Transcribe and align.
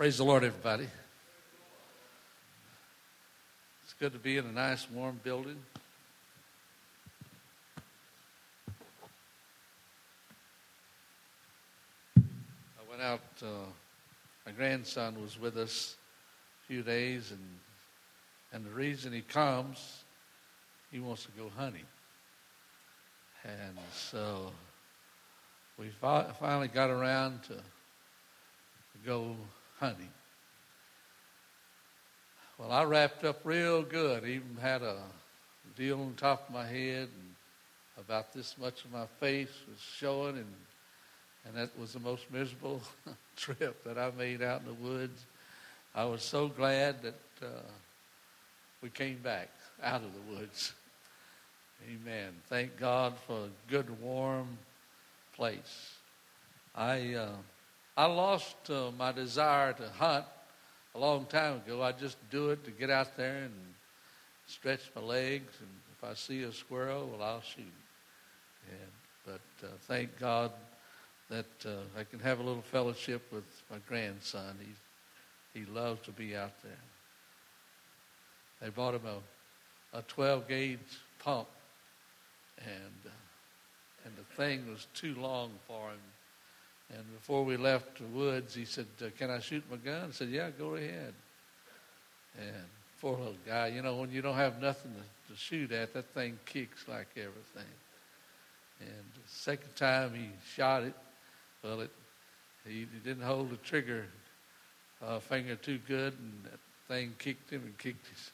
Praise 0.00 0.16
the 0.16 0.24
Lord, 0.24 0.44
everybody. 0.44 0.88
It's 3.84 3.92
good 4.00 4.14
to 4.14 4.18
be 4.18 4.38
in 4.38 4.46
a 4.46 4.50
nice, 4.50 4.90
warm 4.90 5.20
building. 5.22 5.58
I 12.16 12.22
went 12.88 13.02
out, 13.02 13.20
uh, 13.42 13.66
my 14.46 14.52
grandson 14.52 15.20
was 15.20 15.38
with 15.38 15.58
us 15.58 15.96
a 16.64 16.66
few 16.66 16.82
days, 16.82 17.30
and, 17.30 17.58
and 18.54 18.64
the 18.64 18.74
reason 18.74 19.12
he 19.12 19.20
comes, 19.20 20.02
he 20.90 20.98
wants 20.98 21.24
to 21.24 21.30
go 21.32 21.50
hunting. 21.58 21.84
And 23.44 23.76
so 23.92 24.50
we 25.78 25.90
fi- 25.90 26.32
finally 26.40 26.68
got 26.68 26.88
around 26.88 27.42
to, 27.42 27.52
to 27.52 27.62
go 29.04 29.36
hunting. 29.80 30.10
Well, 32.58 32.70
I 32.70 32.84
wrapped 32.84 33.24
up 33.24 33.40
real 33.44 33.82
good. 33.82 34.24
Even 34.24 34.58
had 34.60 34.82
a 34.82 34.98
deal 35.74 35.98
on 36.00 36.12
top 36.18 36.48
of 36.48 36.54
my 36.54 36.66
head, 36.66 37.08
and 37.08 37.34
about 37.98 38.34
this 38.34 38.56
much 38.58 38.84
of 38.84 38.92
my 38.92 39.06
face 39.18 39.48
was 39.66 39.80
showing, 39.80 40.36
and 40.36 40.54
and 41.46 41.54
that 41.56 41.70
was 41.78 41.94
the 41.94 42.00
most 42.00 42.30
miserable 42.30 42.82
trip 43.36 43.82
that 43.84 43.96
I 43.96 44.10
made 44.18 44.42
out 44.42 44.60
in 44.60 44.66
the 44.66 44.74
woods. 44.74 45.24
I 45.94 46.04
was 46.04 46.22
so 46.22 46.48
glad 46.48 47.00
that 47.02 47.14
uh, 47.42 47.62
we 48.82 48.90
came 48.90 49.16
back 49.22 49.48
out 49.82 50.02
of 50.02 50.10
the 50.12 50.34
woods. 50.34 50.74
Amen. 51.90 52.34
Thank 52.50 52.78
God 52.78 53.14
for 53.26 53.46
a 53.46 53.70
good, 53.70 54.02
warm 54.02 54.58
place. 55.34 55.94
I 56.74 57.14
uh, 57.14 57.28
I 57.96 58.06
lost 58.06 58.56
uh, 58.70 58.90
my 58.96 59.12
desire 59.12 59.72
to 59.74 59.88
hunt 59.88 60.24
a 60.94 60.98
long 60.98 61.26
time 61.26 61.56
ago. 61.56 61.82
I 61.82 61.92
just 61.92 62.16
do 62.30 62.50
it 62.50 62.64
to 62.64 62.70
get 62.70 62.90
out 62.90 63.16
there 63.16 63.44
and 63.44 63.54
stretch 64.46 64.90
my 64.94 65.02
legs, 65.02 65.52
and 65.60 65.68
if 65.96 66.04
I 66.08 66.14
see 66.14 66.42
a 66.42 66.52
squirrel, 66.52 67.08
well, 67.12 67.22
I'll 67.22 67.42
shoot. 67.42 67.64
And, 68.70 68.90
but 69.26 69.66
uh, 69.66 69.70
thank 69.82 70.18
God 70.18 70.52
that 71.28 71.46
uh, 71.64 71.98
I 71.98 72.04
can 72.04 72.18
have 72.20 72.40
a 72.40 72.42
little 72.42 72.62
fellowship 72.62 73.32
with 73.32 73.44
my 73.70 73.78
grandson. 73.88 74.56
He 74.60 74.68
he 75.52 75.66
loves 75.66 76.00
to 76.02 76.12
be 76.12 76.36
out 76.36 76.62
there. 76.62 76.72
They 78.60 78.70
bought 78.70 78.94
him 78.94 79.02
a 79.06 79.98
a 79.98 80.02
12 80.02 80.48
gauge 80.48 80.78
pump, 81.18 81.48
and 82.58 83.06
uh, 83.06 83.10
and 84.04 84.14
the 84.16 84.34
thing 84.34 84.68
was 84.70 84.86
too 84.94 85.14
long 85.14 85.50
for 85.66 85.90
him. 85.90 85.98
And 86.96 87.04
before 87.14 87.44
we 87.44 87.56
left 87.56 87.98
the 87.98 88.04
woods, 88.04 88.54
he 88.54 88.64
said, 88.64 88.86
uh, 89.00 89.06
"Can 89.16 89.30
I 89.30 89.38
shoot 89.38 89.64
my 89.70 89.76
gun?" 89.76 90.08
I 90.08 90.12
said, 90.12 90.28
"Yeah, 90.28 90.50
go 90.50 90.74
ahead." 90.74 91.14
And 92.38 92.66
poor 93.00 93.16
little 93.16 93.36
guy, 93.46 93.68
you 93.68 93.82
know, 93.82 93.96
when 93.96 94.10
you 94.10 94.22
don't 94.22 94.36
have 94.36 94.60
nothing 94.60 94.92
to, 94.94 95.32
to 95.32 95.38
shoot 95.38 95.72
at, 95.72 95.94
that 95.94 96.06
thing 96.14 96.38
kicks 96.46 96.86
like 96.88 97.08
everything. 97.16 97.72
And 98.80 99.04
the 99.14 99.20
second 99.26 99.74
time 99.76 100.14
he 100.14 100.28
shot 100.54 100.82
it, 100.82 100.94
well, 101.62 101.80
it 101.80 101.90
he, 102.66 102.80
he 102.80 102.98
didn't 103.04 103.22
hold 103.22 103.50
the 103.50 103.56
trigger 103.58 104.06
uh, 105.02 105.18
finger 105.20 105.56
too 105.56 105.78
good, 105.86 106.14
and 106.18 106.44
that 106.44 106.60
thing 106.88 107.14
kicked 107.18 107.50
him 107.50 107.62
and 107.62 107.78
kicked 107.78 108.06
his, 108.08 108.30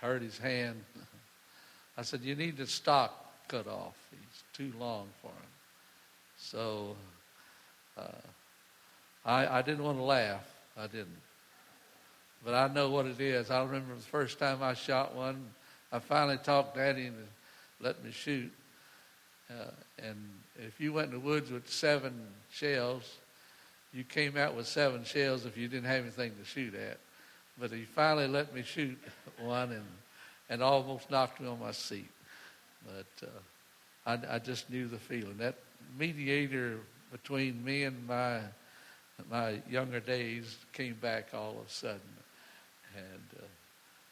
hurt 0.00 0.22
his 0.22 0.38
hand. 0.38 0.84
I 1.96 2.02
said, 2.02 2.22
"You 2.22 2.34
need 2.34 2.56
the 2.56 2.66
stock 2.66 3.48
cut 3.48 3.66
off. 3.66 3.96
He's 4.10 4.42
too 4.52 4.72
long 4.78 5.08
for 5.22 5.28
him." 5.28 5.52
So 6.36 6.96
uh, 7.98 8.18
I 9.24 9.58
I 9.58 9.62
didn't 9.62 9.84
want 9.84 9.98
to 9.98 10.04
laugh. 10.04 10.44
I 10.76 10.86
didn't, 10.86 11.20
but 12.44 12.54
I 12.54 12.72
know 12.72 12.90
what 12.90 13.06
it 13.06 13.20
is. 13.20 13.50
I 13.50 13.62
remember 13.62 13.94
the 13.94 14.00
first 14.00 14.38
time 14.38 14.62
I 14.62 14.74
shot 14.74 15.14
one. 15.14 15.50
I 15.90 15.98
finally 15.98 16.38
talked 16.38 16.76
Daddy 16.76 17.06
into 17.06 17.22
let 17.80 18.04
me 18.04 18.10
shoot. 18.10 18.52
Uh, 19.50 19.70
and 20.02 20.16
if 20.56 20.80
you 20.80 20.92
went 20.92 21.08
in 21.08 21.14
the 21.14 21.20
woods 21.20 21.50
with 21.50 21.70
seven 21.70 22.12
shells, 22.50 23.16
you 23.92 24.04
came 24.04 24.36
out 24.36 24.54
with 24.54 24.66
seven 24.66 25.04
shells 25.04 25.46
if 25.46 25.56
you 25.56 25.68
didn't 25.68 25.88
have 25.88 26.02
anything 26.02 26.32
to 26.38 26.44
shoot 26.44 26.74
at. 26.74 26.98
But 27.58 27.70
he 27.70 27.84
finally 27.84 28.28
let 28.28 28.54
me 28.54 28.62
shoot 28.62 28.98
one 29.40 29.72
and, 29.72 29.86
and 30.50 30.62
almost 30.62 31.10
knocked 31.10 31.40
me 31.40 31.48
on 31.48 31.60
my 31.60 31.72
seat. 31.72 32.10
But 32.84 33.26
uh, 33.26 33.30
I, 34.06 34.36
I 34.36 34.38
just 34.38 34.70
knew 34.70 34.86
the 34.86 34.98
feeling. 34.98 35.38
That 35.38 35.56
mediator 35.98 36.78
between 37.10 37.64
me 37.64 37.84
and 37.84 38.06
my 38.06 38.40
my 39.30 39.60
younger 39.68 40.00
days 40.00 40.56
came 40.72 40.94
back 40.94 41.28
all 41.34 41.50
of 41.50 41.66
a 41.66 41.70
sudden. 41.70 42.00
And 42.96 43.40
uh, 43.40 43.46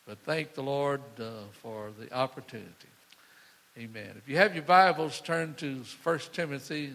but 0.07 0.19
thank 0.19 0.55
the 0.55 0.63
Lord 0.63 1.03
uh, 1.19 1.31
for 1.53 1.91
the 1.99 2.13
opportunity. 2.13 2.71
Amen. 3.79 4.15
If 4.17 4.29
you 4.29 4.37
have 4.37 4.55
your 4.55 4.65
Bibles, 4.65 5.21
turn 5.21 5.55
to 5.59 5.83
1 6.03 6.19
Timothy, 6.33 6.95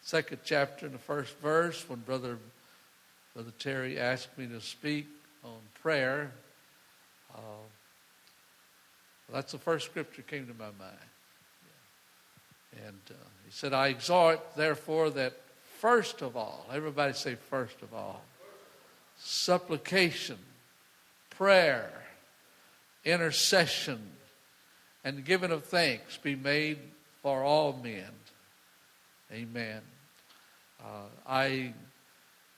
second 0.00 0.38
chapter, 0.44 0.86
and 0.86 0.94
the 0.94 0.98
first 0.98 1.36
verse. 1.40 1.84
When 1.88 2.00
Brother, 2.00 2.38
Brother 3.34 3.52
Terry 3.58 3.98
asked 3.98 4.38
me 4.38 4.46
to 4.46 4.60
speak 4.60 5.08
on 5.44 5.58
prayer, 5.82 6.32
uh, 7.34 7.38
that's 9.30 9.52
the 9.52 9.58
first 9.58 9.86
scripture 9.86 10.22
came 10.22 10.46
to 10.46 10.54
my 10.54 10.70
mind. 10.78 11.11
And 12.86 13.00
uh, 13.10 13.14
he 13.44 13.50
said, 13.50 13.72
I 13.72 13.88
exhort, 13.88 14.40
therefore, 14.56 15.10
that 15.10 15.34
first 15.78 16.22
of 16.22 16.36
all, 16.36 16.66
everybody 16.72 17.12
say 17.12 17.34
first 17.34 17.82
of 17.82 17.92
all, 17.92 18.22
supplication, 19.18 20.38
prayer, 21.30 21.90
intercession, 23.04 24.00
and 25.04 25.24
giving 25.24 25.50
of 25.50 25.64
thanks 25.64 26.16
be 26.16 26.36
made 26.36 26.78
for 27.22 27.42
all 27.42 27.72
men. 27.72 28.10
Amen. 29.32 29.80
Uh, 30.80 31.06
I 31.26 31.72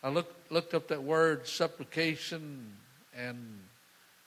I 0.03 0.09
looked 0.09 0.51
looked 0.51 0.75
up 0.75 0.89
that 0.89 1.03
word 1.03 1.47
supplication, 1.47 2.73
and 3.17 3.61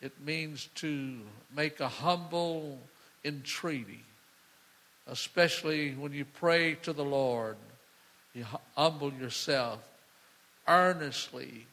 it 0.01 0.13
means 0.23 0.69
to 0.75 1.19
make 1.55 1.79
a 1.79 1.87
humble 1.87 2.79
entreaty, 3.23 4.03
especially 5.09 5.91
when 5.91 6.13
you 6.13 6.25
pray 6.25 6.75
to 6.83 6.93
the 6.93 7.05
Lord. 7.05 7.57
You 8.33 8.45
humble 8.75 9.11
yourself, 9.13 9.79
earnestly 10.67 11.65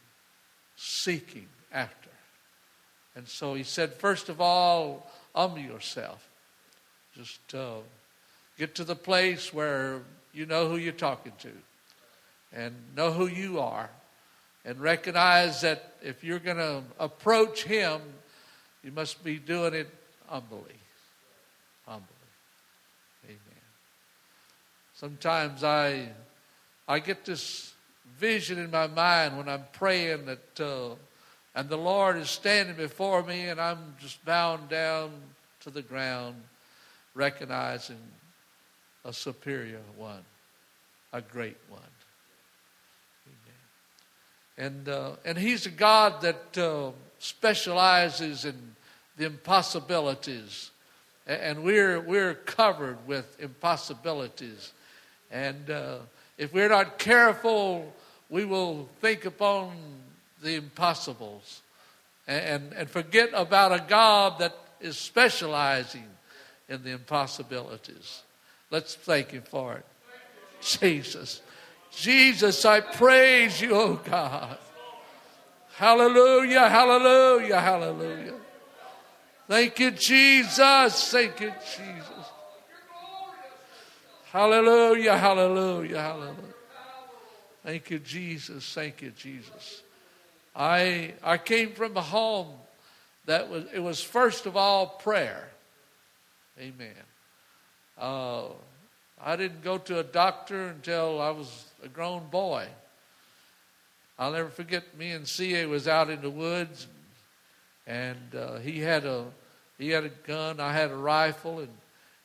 seeking 0.77 1.49
after. 1.73 2.11
And 3.17 3.28
so 3.28 3.55
he 3.55 3.62
said, 3.62 3.94
first 3.94 4.28
of 4.28 4.41
all, 4.41 5.11
humble 5.34 5.59
yourself. 5.59 6.28
Just 7.17 7.55
uh, 7.55 7.77
get 8.59 8.75
to 8.77 8.84
the 8.84 8.97
place 8.97 9.53
where 9.53 10.00
you 10.33 10.47
know 10.47 10.69
who 10.69 10.77
you're 10.77 10.93
talking 10.93 11.33
to 11.41 11.50
and 12.53 12.75
know 12.97 13.12
who 13.12 13.27
you 13.27 13.61
are 13.61 13.91
and 14.65 14.81
recognize 14.81 15.61
that 15.61 15.94
if 16.03 16.25
you're 16.25 16.39
going 16.39 16.56
to 16.56 16.83
approach 16.99 17.65
him, 17.65 18.00
you 18.83 18.91
must 18.93 19.23
be 19.23 19.39
doing 19.39 19.75
it 19.75 19.89
humbly. 20.27 20.78
Humbly. 21.87 22.09
Amen. 23.27 23.39
Sometimes 24.94 25.65
I, 25.65 26.09
I 26.87 26.99
get 27.00 27.25
this 27.25 27.72
vision 28.19 28.59
in 28.59 28.71
my 28.71 28.87
mind 28.87 29.37
when 29.37 29.49
I'm 29.49 29.65
praying 29.72 30.27
that, 30.27 30.60
uh, 30.60 30.94
and 31.55 31.69
the 31.69 31.77
Lord 31.77 32.16
is 32.16 32.31
standing 32.31 32.77
before 32.77 33.22
me 33.22 33.49
and 33.49 33.60
I'm 33.60 33.97
just 34.00 34.25
bowing 34.25 34.66
down 34.69 35.10
to 35.60 35.71
the 35.71 35.82
ground 35.82 36.37
recognizing 37.15 37.99
a 39.05 39.12
superior 39.12 39.81
one, 39.97 40.25
a 41.12 41.21
great 41.21 41.59
one. 41.69 41.81
And, 44.56 44.88
uh, 44.88 45.12
and 45.25 45.37
He's 45.37 45.66
a 45.66 45.71
God 45.71 46.20
that 46.20 46.58
uh, 46.58 46.93
specializes 47.19 48.44
in 48.44 48.76
the 49.17 49.26
impossibilities. 49.26 50.70
And 51.26 51.64
we're, 51.64 52.00
we're 52.00 52.35
covered 52.35 53.05
with 53.06 53.37
impossibilities. 53.40 54.73
And 55.35 55.69
uh, 55.69 55.97
if 56.39 56.55
we're 56.55 56.69
not 56.69 56.97
careful, 56.97 57.93
we 58.31 58.45
will 58.45 58.89
think 59.01 59.25
upon 59.25 59.73
the 60.41 60.55
impossibles 60.55 61.61
and, 62.29 62.73
and 62.73 62.89
forget 62.89 63.31
about 63.35 63.73
a 63.73 63.85
God 63.87 64.39
that 64.39 64.57
is 64.81 64.97
specializing 64.97 66.07
in 66.69 66.85
the 66.85 66.93
impossibilities. 66.93 68.23
Let's 68.71 68.95
thank 68.95 69.33
Him 69.33 69.43
for 69.43 69.75
it. 69.75 69.85
Jesus. 70.61 71.43
Jesus, 71.91 72.65
I 72.65 72.81
praise 72.81 73.61
you, 73.61 73.75
oh 73.75 74.01
God. 74.05 74.57
Hallelujah, 75.75 76.69
hallelujah, 76.69 77.61
hallelujah. 77.61 78.35
Thank 79.49 79.81
you, 79.81 79.91
Jesus. 79.91 81.11
Thank 81.11 81.41
you, 81.41 81.53
Jesus. 81.77 82.13
Hallelujah, 84.35 85.17
hallelujah, 85.17 86.01
hallelujah. 86.01 86.55
Thank 87.63 87.89
you, 87.91 88.01
Jesus. 88.01 88.75
Thank 88.75 89.01
you, 89.01 89.13
Jesus. 89.13 89.85
I, 90.57 91.15
I 91.23 91.39
came 91.39 91.71
from 91.71 91.97
a 91.97 92.03
home 92.03 92.49
that 93.27 93.49
was, 93.49 93.67
it 93.73 93.79
was 93.79 94.03
first 94.03 94.47
of 94.47 94.57
all 94.57 94.89
prayer. 94.89 95.51
Amen. 96.59 96.97
Uh, 97.97 98.47
I 99.25 99.37
didn't 99.37 99.63
go 99.63 99.79
to 99.79 100.01
a 100.01 100.03
doctor 100.03 100.67
until 100.67 101.21
I 101.21 101.31
was 101.31 101.67
a 101.85 101.89
grown 101.89 102.27
boy. 102.27 102.67
I'll 104.19 104.33
never 104.33 104.49
forget 104.51 104.99
me 104.99 105.13
and 105.13 105.29
C.A. 105.29 105.67
was 105.67 105.87
out 105.87 106.11
in 106.11 106.21
the 106.23 106.31
woods, 106.31 106.89
and 107.87 108.35
uh, 108.35 108.57
he 108.57 108.81
had 108.81 109.05
a 109.05 109.27
he 109.79 109.91
had 109.91 110.03
a 110.03 110.11
gun, 110.27 110.59
I 110.59 110.73
had 110.73 110.91
a 110.91 110.97
rifle, 110.97 111.61
and 111.61 111.69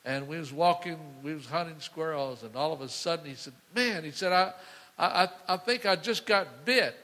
and 0.04 0.28
we 0.28 0.38
was 0.38 0.52
walking, 0.52 0.98
we 1.22 1.34
was 1.34 1.46
hunting 1.46 1.80
squirrels, 1.80 2.42
and 2.42 2.56
all 2.56 2.72
of 2.72 2.80
a 2.80 2.88
sudden 2.88 3.26
he 3.26 3.34
said, 3.34 3.52
"Man," 3.74 4.04
he 4.04 4.10
said, 4.10 4.32
"I 4.32 4.52
I 4.98 5.28
I 5.48 5.56
think 5.56 5.86
I 5.86 5.96
just 5.96 6.26
got 6.26 6.64
bit." 6.64 6.96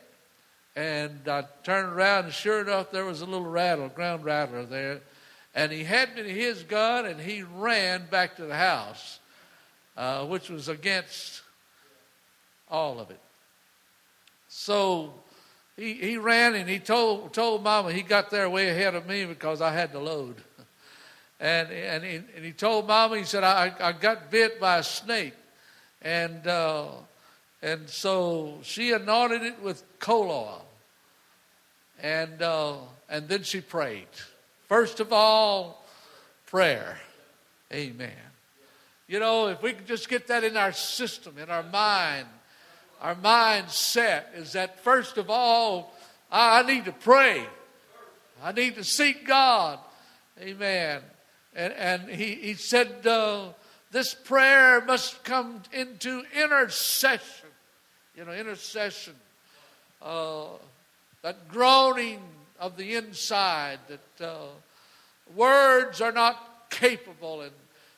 And 0.74 1.26
I 1.26 1.44
turned 1.62 1.88
around, 1.88 2.24
and 2.26 2.34
sure 2.34 2.60
enough, 2.60 2.90
there 2.90 3.06
was 3.06 3.22
a 3.22 3.24
little 3.24 3.48
rattle, 3.48 3.88
ground 3.88 4.24
rattler 4.24 4.66
there. 4.66 5.00
And 5.54 5.72
he 5.72 5.84
had 5.84 6.14
me 6.14 6.22
his 6.28 6.62
gun, 6.64 7.06
and 7.06 7.18
he 7.18 7.42
ran 7.42 8.06
back 8.10 8.36
to 8.36 8.44
the 8.44 8.54
house, 8.54 9.18
uh, 9.96 10.26
which 10.26 10.50
was 10.50 10.68
against 10.68 11.40
all 12.68 13.00
of 13.00 13.10
it. 13.10 13.20
So 14.48 15.14
he, 15.76 15.94
he 15.94 16.18
ran 16.18 16.54
and 16.54 16.68
he 16.68 16.78
told, 16.78 17.32
told 17.32 17.62
Mama 17.62 17.92
he 17.92 18.02
got 18.02 18.30
there 18.30 18.48
way 18.50 18.68
ahead 18.68 18.94
of 18.94 19.06
me 19.06 19.24
because 19.24 19.62
I 19.62 19.72
had 19.72 19.92
to 19.92 19.98
load. 19.98 20.36
And, 21.38 21.70
and, 21.70 22.04
he, 22.04 22.16
and 22.16 22.44
he 22.44 22.52
told 22.52 22.86
Mama, 22.86 23.18
he 23.18 23.24
said, 23.24 23.44
I, 23.44 23.72
I 23.78 23.92
got 23.92 24.30
bit 24.30 24.58
by 24.58 24.78
a 24.78 24.82
snake. 24.82 25.34
And, 26.02 26.46
uh, 26.46 26.86
and 27.62 27.88
so 27.88 28.58
she 28.62 28.92
anointed 28.92 29.42
it 29.42 29.62
with 29.62 29.82
coal 29.98 30.30
oil. 30.30 30.64
And, 32.02 32.40
uh, 32.40 32.76
and 33.08 33.28
then 33.28 33.42
she 33.42 33.60
prayed. 33.60 34.06
First 34.68 35.00
of 35.00 35.12
all, 35.12 35.84
prayer. 36.46 36.98
Amen. 37.72 38.10
You 39.08 39.20
know, 39.20 39.48
if 39.48 39.62
we 39.62 39.72
could 39.72 39.86
just 39.86 40.08
get 40.08 40.28
that 40.28 40.42
in 40.42 40.56
our 40.56 40.72
system, 40.72 41.38
in 41.38 41.50
our 41.50 41.62
mind, 41.62 42.26
our 43.00 43.14
mindset 43.14 44.36
is 44.36 44.52
that 44.52 44.80
first 44.80 45.18
of 45.18 45.30
all, 45.30 45.94
I 46.30 46.62
need 46.62 46.86
to 46.86 46.92
pray. 46.92 47.44
I 48.42 48.52
need 48.52 48.74
to 48.76 48.84
seek 48.84 49.26
God. 49.26 49.78
Amen. 50.40 51.02
And, 51.56 51.72
and 51.72 52.08
he, 52.08 52.34
he 52.34 52.54
said, 52.54 53.06
uh, 53.06 53.48
this 53.90 54.14
prayer 54.14 54.84
must 54.84 55.24
come 55.24 55.62
into 55.72 56.22
intercession. 56.38 57.48
You 58.14 58.26
know, 58.26 58.32
intercession. 58.32 59.14
Uh, 60.02 60.48
that 61.22 61.48
groaning 61.48 62.20
of 62.60 62.76
the 62.76 62.94
inside, 62.94 63.78
that 63.88 64.24
uh, 64.24 64.48
words 65.34 66.00
are 66.02 66.12
not 66.12 66.68
capable 66.70 67.40
and 67.40 67.52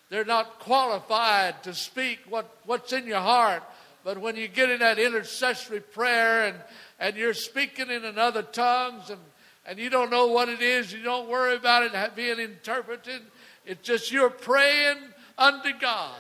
they're 0.08 0.24
not 0.24 0.60
qualified 0.60 1.62
to 1.64 1.74
speak 1.74 2.20
what, 2.28 2.48
what's 2.64 2.92
in 2.92 3.06
your 3.06 3.20
heart. 3.20 3.62
But 4.04 4.18
when 4.18 4.36
you 4.36 4.48
get 4.48 4.70
in 4.70 4.78
that 4.78 4.98
intercessory 4.98 5.80
prayer 5.80 6.46
and, 6.46 6.56
and 6.98 7.16
you're 7.16 7.34
speaking 7.34 7.90
in 7.90 8.04
another 8.04 8.42
tongues 8.42 9.10
and, 9.10 9.20
and 9.66 9.78
you 9.78 9.90
don't 9.90 10.10
know 10.10 10.28
what 10.28 10.48
it 10.48 10.62
is, 10.62 10.92
you 10.92 11.02
don't 11.02 11.28
worry 11.28 11.56
about 11.56 11.82
it 11.82 12.16
being 12.16 12.38
interpreted. 12.38 13.20
It's 13.68 13.86
just 13.86 14.10
you're 14.10 14.30
praying 14.30 14.96
unto 15.36 15.78
God. 15.78 16.16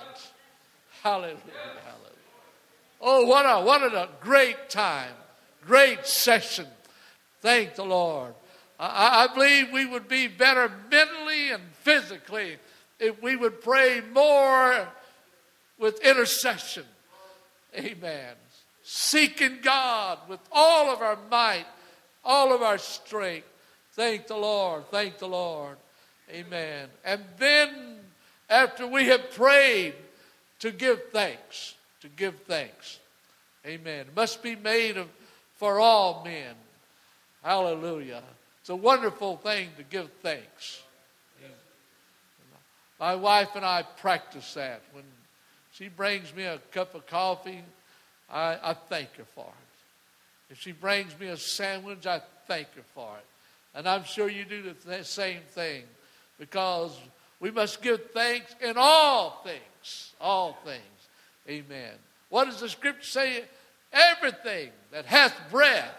Hallelujah. 1.02 1.38
Hallelujah. 1.40 2.12
Oh, 3.00 3.24
what 3.24 3.44
a 3.44 3.64
what 3.64 3.82
a 3.82 4.10
great 4.20 4.68
time. 4.68 5.14
Great 5.66 6.06
session. 6.06 6.66
Thank 7.40 7.74
the 7.74 7.86
Lord. 7.86 8.34
I, 8.78 9.24
I 9.24 9.34
believe 9.34 9.72
we 9.72 9.86
would 9.86 10.08
be 10.08 10.28
better 10.28 10.70
mentally 10.90 11.50
and 11.50 11.62
physically 11.80 12.58
if 13.00 13.20
we 13.22 13.34
would 13.34 13.62
pray 13.62 14.02
more 14.12 14.86
with 15.78 16.04
intercession. 16.04 16.84
Amen. 17.74 18.34
Seeking 18.82 19.60
God 19.62 20.18
with 20.28 20.40
all 20.52 20.90
of 20.92 21.00
our 21.00 21.18
might, 21.30 21.66
all 22.22 22.54
of 22.54 22.60
our 22.60 22.78
strength. 22.78 23.46
Thank 23.92 24.26
the 24.26 24.36
Lord. 24.36 24.84
Thank 24.90 25.16
the 25.16 25.28
Lord. 25.28 25.78
Amen. 26.30 26.88
And 27.04 27.22
then, 27.38 27.98
after 28.50 28.86
we 28.86 29.06
have 29.06 29.30
prayed, 29.30 29.94
to 30.60 30.70
give 30.70 31.00
thanks. 31.12 31.74
To 32.02 32.08
give 32.08 32.36
thanks. 32.42 32.98
Amen. 33.66 34.06
It 34.06 34.16
must 34.16 34.42
be 34.42 34.56
made 34.56 34.96
of, 34.96 35.08
for 35.56 35.78
all 35.78 36.22
men. 36.24 36.54
Hallelujah. 37.42 38.22
It's 38.60 38.70
a 38.70 38.76
wonderful 38.76 39.36
thing 39.36 39.68
to 39.76 39.82
give 39.82 40.10
thanks. 40.22 40.82
My 43.00 43.14
wife 43.14 43.54
and 43.54 43.64
I 43.64 43.82
practice 43.82 44.54
that. 44.54 44.82
When 44.92 45.04
she 45.72 45.88
brings 45.88 46.34
me 46.34 46.44
a 46.44 46.58
cup 46.72 46.94
of 46.94 47.06
coffee, 47.06 47.62
I, 48.30 48.58
I 48.62 48.74
thank 48.74 49.14
her 49.16 49.24
for 49.24 49.46
it. 49.46 50.52
If 50.52 50.60
she 50.60 50.72
brings 50.72 51.18
me 51.18 51.28
a 51.28 51.36
sandwich, 51.36 52.06
I 52.06 52.20
thank 52.48 52.74
her 52.74 52.82
for 52.94 53.16
it. 53.16 53.24
And 53.74 53.88
I'm 53.88 54.04
sure 54.04 54.28
you 54.28 54.44
do 54.44 54.62
the 54.62 54.74
th- 54.74 55.06
same 55.06 55.42
thing 55.50 55.84
because 56.38 56.98
we 57.40 57.50
must 57.50 57.82
give 57.82 58.10
thanks 58.12 58.54
in 58.60 58.74
all 58.76 59.42
things. 59.44 60.14
All 60.20 60.58
things. 60.64 60.82
Amen. 61.48 61.92
What 62.28 62.46
does 62.46 62.60
the 62.60 62.68
scripture 62.68 63.02
say? 63.02 63.44
Everything 63.92 64.70
that 64.92 65.06
hath 65.06 65.34
breath. 65.50 65.94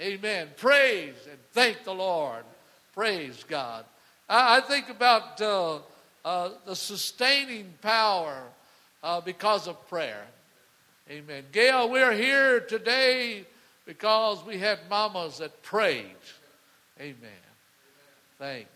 Amen. 0.00 0.48
Praise 0.56 1.14
and 1.30 1.38
thank 1.52 1.84
the 1.84 1.94
Lord. 1.94 2.44
Praise 2.92 3.44
God. 3.48 3.84
I, 4.28 4.58
I 4.58 4.60
think 4.60 4.88
about 4.90 5.40
uh, 5.40 5.78
uh, 6.24 6.50
the 6.66 6.76
sustaining 6.76 7.72
power 7.80 8.42
uh, 9.02 9.20
because 9.20 9.68
of 9.68 9.88
prayer. 9.88 10.24
Amen. 11.10 11.44
Gail, 11.52 11.90
we're 11.90 12.12
here 12.12 12.60
today 12.60 13.44
because 13.86 14.44
we 14.44 14.58
had 14.58 14.78
mamas 14.88 15.38
that 15.38 15.62
prayed. 15.62 16.16
Amen. 16.98 17.30
Thank. 18.38 18.66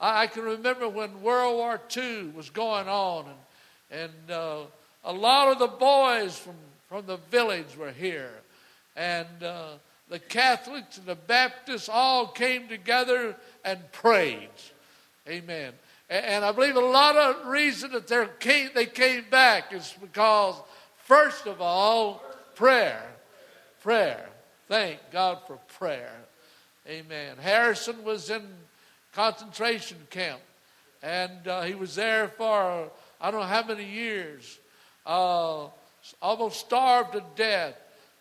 I, 0.00 0.22
I 0.22 0.26
can 0.26 0.44
remember 0.44 0.88
when 0.88 1.22
World 1.22 1.56
War 1.56 1.80
II 1.96 2.32
was 2.34 2.50
going 2.50 2.88
on, 2.88 3.26
and, 3.90 4.10
and 4.10 4.30
uh, 4.30 4.58
a 5.04 5.12
lot 5.12 5.52
of 5.52 5.58
the 5.58 5.66
boys 5.68 6.38
from, 6.38 6.54
from 6.88 7.06
the 7.06 7.18
village 7.30 7.76
were 7.78 7.92
here. 7.92 8.30
And 8.96 9.42
uh, 9.42 9.68
the 10.08 10.18
Catholics 10.18 10.98
and 10.98 11.06
the 11.06 11.14
Baptists 11.14 11.88
all 11.88 12.26
came 12.26 12.68
together 12.68 13.36
and 13.64 13.80
prayed. 13.92 14.48
Amen. 15.28 15.72
And 16.08 16.44
I 16.44 16.52
believe 16.52 16.76
a 16.76 16.80
lot 16.80 17.16
of 17.16 17.46
reason 17.48 17.90
that 17.92 18.40
came, 18.40 18.70
they 18.74 18.86
came 18.86 19.24
back 19.30 19.72
is 19.72 19.94
because, 20.00 20.54
first 21.04 21.46
of 21.46 21.60
all, 21.60 22.22
prayer. 22.54 23.02
Prayer. 23.82 24.28
Thank 24.68 25.00
God 25.10 25.38
for 25.46 25.58
prayer. 25.78 26.14
Amen. 26.88 27.36
Harrison 27.40 28.04
was 28.04 28.30
in 28.30 28.42
concentration 29.16 29.96
camp, 30.10 30.40
and 31.02 31.48
uh, 31.48 31.62
he 31.62 31.74
was 31.74 31.94
there 31.94 32.28
for 32.28 32.90
I 33.18 33.30
don't 33.30 33.40
know 33.40 33.46
how 33.46 33.64
many 33.64 33.88
years. 33.88 34.58
Uh, 35.06 35.68
almost 36.20 36.60
starved 36.60 37.12
to 37.14 37.22
death. 37.34 37.74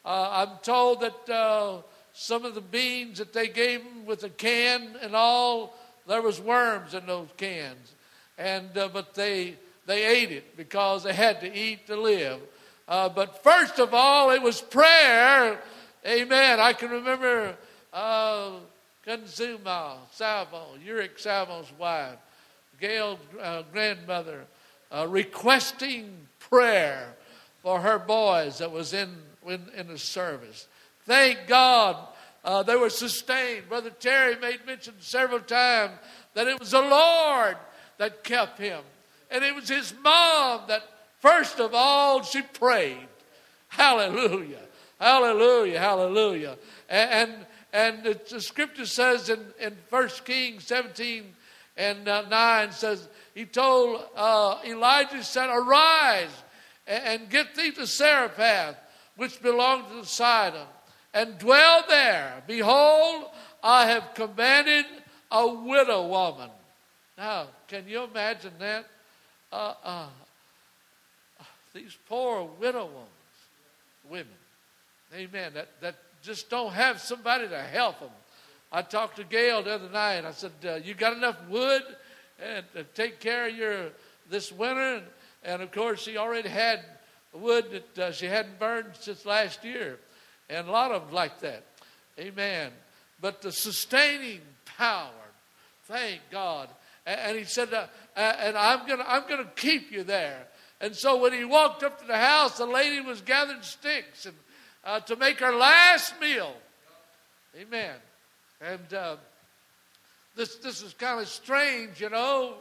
Uh, 0.05 0.29
I'm 0.31 0.57
told 0.63 1.01
that 1.01 1.29
uh, 1.29 1.81
some 2.13 2.45
of 2.45 2.55
the 2.55 2.61
beans 2.61 3.17
that 3.17 3.33
they 3.33 3.49
gave 3.49 3.81
him 3.81 4.05
with 4.05 4.23
a 4.23 4.29
can 4.29 4.95
and 5.01 5.13
all 5.15 5.75
there 6.07 6.21
was 6.21 6.39
worms 6.39 6.93
in 6.93 7.05
those 7.05 7.27
cans, 7.35 7.91
and 8.37 8.77
uh, 8.77 8.87
but 8.87 9.13
they 9.15 9.55
they 9.85 10.05
ate 10.05 10.31
it 10.31 10.55
because 10.55 11.03
they 11.03 11.13
had 11.13 11.41
to 11.41 11.53
eat 11.53 11.87
to 11.87 11.97
live. 11.99 12.39
Uh, 12.87 13.09
but 13.09 13.43
first 13.43 13.79
of 13.79 13.93
all, 13.93 14.31
it 14.31 14.41
was 14.41 14.61
prayer. 14.61 15.59
Amen. 16.07 16.61
I 16.61 16.71
can 16.71 16.89
remember 16.89 17.57
Kanzuma 19.05 19.97
Salvo, 20.11 20.69
Uric 20.83 21.19
Salvo's 21.19 21.71
wife, 21.77 22.17
Gail's 22.79 23.19
uh, 23.41 23.63
grandmother, 23.71 24.45
uh, 24.91 25.07
requesting 25.07 26.27
prayer 26.39 27.15
for 27.61 27.79
her 27.79 27.99
boys 27.99 28.57
that 28.57 28.71
was 28.71 28.93
in, 28.93 29.15
in, 29.47 29.61
in 29.75 29.87
the 29.87 29.97
service. 29.97 30.67
Thank 31.05 31.47
God 31.47 31.97
uh, 32.43 32.63
they 32.63 32.75
were 32.75 32.89
sustained. 32.89 33.69
Brother 33.69 33.89
Terry 33.89 34.35
made 34.37 34.65
mention 34.65 34.93
several 34.99 35.39
times 35.39 35.93
that 36.33 36.47
it 36.47 36.59
was 36.59 36.71
the 36.71 36.81
Lord 36.81 37.57
that 37.97 38.23
kept 38.23 38.59
him. 38.59 38.81
And 39.31 39.43
it 39.43 39.53
was 39.53 39.69
his 39.69 39.93
mom 40.01 40.61
that, 40.67 40.83
first 41.19 41.59
of 41.59 41.73
all, 41.73 42.23
she 42.23 42.41
prayed. 42.41 43.07
Hallelujah. 43.67 44.61
Hallelujah. 44.99 45.79
Hallelujah. 45.79 46.57
And, 46.89 47.11
and, 47.11 47.45
the, 47.75 48.19
the, 48.29 48.39
scripture 48.39 48.85
says 48.85 49.29
in, 49.29 49.39
in 49.59 49.75
1 49.89 50.09
Kings 50.23 50.65
17 50.65 51.25
and 51.75 52.07
uh, 52.07 52.21
9 52.29 52.71
says, 52.71 53.07
he 53.33 53.45
told 53.45 54.01
uh, 54.15 54.59
Elijah, 54.65 55.23
said, 55.23 55.49
Arise 55.49 56.29
and, 56.87 57.03
and 57.21 57.29
get 57.29 57.53
thee 57.55 57.71
to 57.71 57.85
Zarephath, 57.85 58.77
which 59.17 59.41
belonged 59.41 59.89
to 59.89 60.05
Sidon 60.05 60.67
and 61.13 61.37
dwell 61.37 61.83
there. 61.89 62.43
Behold, 62.47 63.25
I 63.63 63.87
have 63.87 64.13
commanded 64.13 64.85
a 65.31 65.47
widow 65.47 66.07
woman. 66.07 66.49
Now, 67.17 67.47
can 67.67 67.87
you 67.87 68.03
imagine 68.03 68.53
that? 68.59 68.85
Uh, 69.51 69.73
uh, 69.83 70.07
these 71.73 71.97
poor 72.07 72.49
widow 72.59 72.89
women, 74.09 74.27
amen, 75.13 75.53
that, 75.53 75.69
that 75.81 75.95
just 76.25 76.49
don't 76.49 76.73
have 76.73 76.99
somebody 76.99 77.47
to 77.47 77.61
help 77.61 77.99
them. 77.99 78.09
I 78.71 78.81
talked 78.81 79.17
to 79.17 79.23
Gail 79.23 79.61
the 79.63 79.75
other 79.75 79.89
night. 79.89 80.25
I 80.25 80.31
said, 80.31 80.51
uh, 80.65 80.75
"You 80.75 80.95
got 80.95 81.13
enough 81.13 81.37
wood 81.47 81.83
and 82.43 82.65
to 82.73 82.83
take 82.83 83.19
care 83.19 83.47
of 83.47 83.55
your 83.55 83.89
this 84.29 84.51
winter?" 84.51 84.95
And, 84.95 85.05
and 85.43 85.61
of 85.61 85.71
course, 85.71 86.01
she 86.01 86.17
already 86.17 86.49
had 86.49 86.83
wood 87.31 87.65
that 87.71 87.99
uh, 87.99 88.11
she 88.11 88.25
hadn't 88.25 88.59
burned 88.59 88.95
since 88.99 89.25
last 89.25 89.63
year, 89.63 89.99
and 90.49 90.67
a 90.67 90.71
lot 90.71 90.91
of 90.91 91.05
them 91.05 91.13
like 91.13 91.39
that. 91.41 91.63
Amen. 92.19 92.71
But 93.21 93.41
the 93.41 93.51
sustaining 93.51 94.41
power, 94.77 95.11
thank 95.83 96.21
God. 96.31 96.69
And, 97.05 97.19
and 97.19 97.37
he 97.37 97.43
said, 97.43 97.71
uh, 97.73 97.85
"And 98.15 98.57
I'm 98.57 98.87
gonna, 98.87 99.05
I'm 99.07 99.27
gonna 99.29 99.51
keep 99.55 99.91
you 99.91 100.03
there." 100.03 100.47
And 100.81 100.95
so 100.95 101.21
when 101.21 101.33
he 101.33 101.45
walked 101.45 101.83
up 101.83 102.01
to 102.01 102.07
the 102.07 102.17
house, 102.17 102.57
the 102.57 102.65
lady 102.65 102.99
was 102.99 103.21
gathering 103.21 103.61
sticks 103.61 104.25
and 104.25 104.35
uh, 104.85 104.99
to 105.01 105.15
make 105.15 105.39
her 105.39 105.53
last 105.53 106.19
meal. 106.21 106.53
Amen. 107.59 107.95
And 108.61 108.93
uh, 108.93 109.15
this 110.35 110.55
this 110.57 110.81
is 110.81 110.93
kind 110.93 111.19
of 111.19 111.27
strange, 111.27 112.01
you 112.01 112.09
know, 112.09 112.55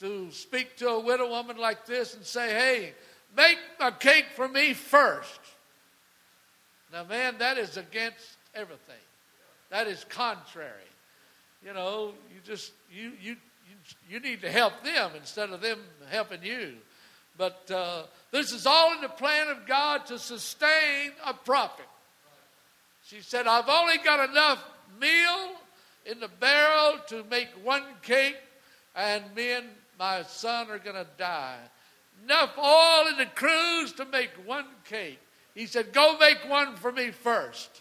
to 0.00 0.30
speak 0.30 0.76
to 0.78 0.88
a 0.88 1.00
widow 1.00 1.28
woman 1.28 1.56
like 1.56 1.86
this 1.86 2.14
and 2.14 2.24
say, 2.24 2.50
"Hey, 2.50 2.94
make 3.36 3.58
a 3.78 3.92
cake 3.92 4.26
for 4.34 4.48
me 4.48 4.74
first. 4.74 5.40
Now, 6.92 7.04
man, 7.04 7.36
that 7.38 7.56
is 7.56 7.76
against 7.76 8.36
everything. 8.54 8.94
That 9.70 9.86
is 9.86 10.04
contrary. 10.08 10.72
You 11.64 11.72
know, 11.74 12.12
you 12.34 12.40
just 12.44 12.72
you 12.92 13.12
you 13.20 13.36
you, 13.68 13.76
you 14.08 14.20
need 14.20 14.40
to 14.40 14.50
help 14.50 14.82
them 14.82 15.12
instead 15.16 15.50
of 15.50 15.60
them 15.60 15.78
helping 16.10 16.42
you. 16.42 16.74
But 17.40 17.70
uh, 17.74 18.02
this 18.32 18.52
is 18.52 18.66
all 18.66 18.92
in 18.92 19.00
the 19.00 19.08
plan 19.08 19.48
of 19.48 19.66
God 19.66 20.04
to 20.06 20.18
sustain 20.18 21.12
a 21.24 21.32
prophet. 21.32 21.86
She 23.06 23.22
said, 23.22 23.46
I've 23.46 23.66
only 23.66 23.96
got 23.96 24.28
enough 24.28 24.62
meal 25.00 25.52
in 26.04 26.20
the 26.20 26.28
barrel 26.28 26.98
to 27.06 27.24
make 27.30 27.48
one 27.64 27.84
cake, 28.02 28.36
and 28.94 29.24
me 29.34 29.52
and 29.52 29.64
my 29.98 30.20
son 30.24 30.68
are 30.68 30.78
going 30.78 30.96
to 30.96 31.06
die. 31.16 31.56
Enough 32.24 32.58
oil 32.58 33.06
in 33.08 33.16
the 33.16 33.30
cruse 33.34 33.92
to 33.92 34.04
make 34.04 34.32
one 34.44 34.66
cake. 34.84 35.18
He 35.54 35.64
said, 35.64 35.94
Go 35.94 36.18
make 36.18 36.46
one 36.46 36.76
for 36.76 36.92
me 36.92 37.10
first. 37.10 37.80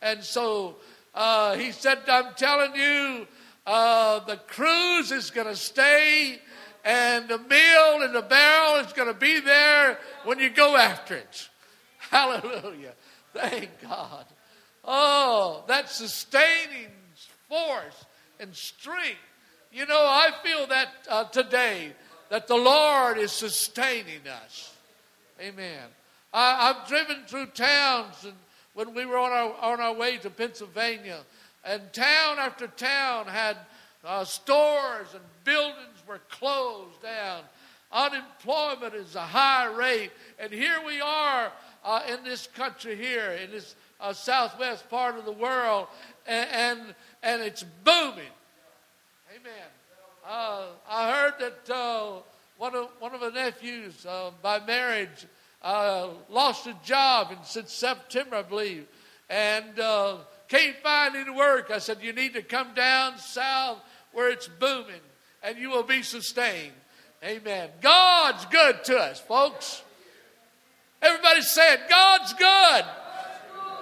And 0.00 0.22
so 0.22 0.76
uh, 1.12 1.56
he 1.56 1.72
said, 1.72 1.98
I'm 2.06 2.34
telling 2.36 2.76
you, 2.76 3.26
uh, 3.66 4.20
the 4.26 4.36
cruse 4.36 5.10
is 5.10 5.32
going 5.32 5.48
to 5.48 5.56
stay 5.56 6.38
and 6.84 7.28
the 7.28 7.38
meal 7.38 8.02
in 8.02 8.12
the 8.12 8.22
barrel 8.22 8.84
is 8.84 8.92
going 8.92 9.08
to 9.08 9.18
be 9.18 9.40
there 9.40 9.98
when 10.24 10.38
you 10.38 10.50
go 10.50 10.76
after 10.76 11.14
it. 11.14 11.48
Hallelujah. 11.98 12.92
Thank 13.32 13.70
God. 13.82 14.24
Oh, 14.84 15.64
that 15.68 15.88
sustaining 15.88 16.88
force 17.48 18.04
and 18.40 18.54
strength. 18.54 19.18
You 19.72 19.86
know, 19.86 20.00
I 20.00 20.30
feel 20.42 20.66
that 20.66 20.88
uh, 21.08 21.24
today 21.24 21.92
that 22.28 22.46
the 22.46 22.56
Lord 22.56 23.18
is 23.18 23.30
sustaining 23.30 24.26
us. 24.26 24.74
Amen. 25.40 25.82
I, 26.32 26.72
have 26.72 26.88
driven 26.88 27.24
through 27.26 27.46
towns 27.46 28.24
and 28.24 28.34
when 28.74 28.94
we 28.94 29.04
were 29.04 29.18
on 29.18 29.30
our, 29.30 29.54
on 29.60 29.80
our 29.80 29.94
way 29.94 30.16
to 30.18 30.30
Pennsylvania, 30.30 31.20
and 31.64 31.92
town 31.92 32.38
after 32.38 32.66
town 32.66 33.26
had 33.26 33.56
uh, 34.04 34.24
stores 34.24 35.08
and 35.12 35.22
buildings 35.44 36.01
closed 36.18 37.02
down. 37.02 37.42
Unemployment 37.92 38.94
is 38.94 39.14
a 39.14 39.20
high 39.20 39.66
rate. 39.66 40.10
And 40.38 40.50
here 40.50 40.78
we 40.86 41.00
are 41.00 41.52
uh, 41.84 42.02
in 42.08 42.24
this 42.24 42.46
country 42.46 42.96
here, 42.96 43.32
in 43.32 43.50
this 43.50 43.74
uh, 44.00 44.12
southwest 44.12 44.88
part 44.88 45.16
of 45.16 45.24
the 45.24 45.32
world, 45.32 45.88
and, 46.26 46.48
and, 46.50 46.94
and 47.22 47.42
it's 47.42 47.64
booming. 47.84 48.32
Amen. 49.30 49.68
Uh, 50.26 50.66
I 50.88 51.10
heard 51.12 51.34
that 51.40 51.74
uh, 51.74 52.20
one, 52.56 52.74
of, 52.74 52.88
one 52.98 53.14
of 53.14 53.20
the 53.20 53.30
nephews 53.30 54.06
uh, 54.06 54.30
by 54.40 54.60
marriage 54.60 55.26
uh, 55.62 56.08
lost 56.28 56.66
a 56.66 56.76
job 56.84 57.28
and 57.30 57.44
since 57.44 57.72
September, 57.72 58.36
I 58.36 58.42
believe, 58.42 58.86
and 59.28 59.74
can't 60.48 60.76
find 60.82 61.16
any 61.16 61.30
work. 61.30 61.70
I 61.70 61.78
said, 61.78 61.98
You 62.02 62.12
need 62.12 62.34
to 62.34 62.42
come 62.42 62.74
down 62.74 63.18
south 63.18 63.78
where 64.12 64.30
it's 64.30 64.48
booming 64.48 65.00
and 65.42 65.58
you 65.58 65.70
will 65.70 65.82
be 65.82 66.02
sustained. 66.02 66.72
Amen. 67.24 67.70
God's 67.80 68.44
good 68.46 68.84
to 68.84 68.98
us, 68.98 69.20
folks. 69.20 69.82
Everybody 71.00 71.42
said, 71.42 71.84
God's 71.88 72.32
good. 72.34 72.84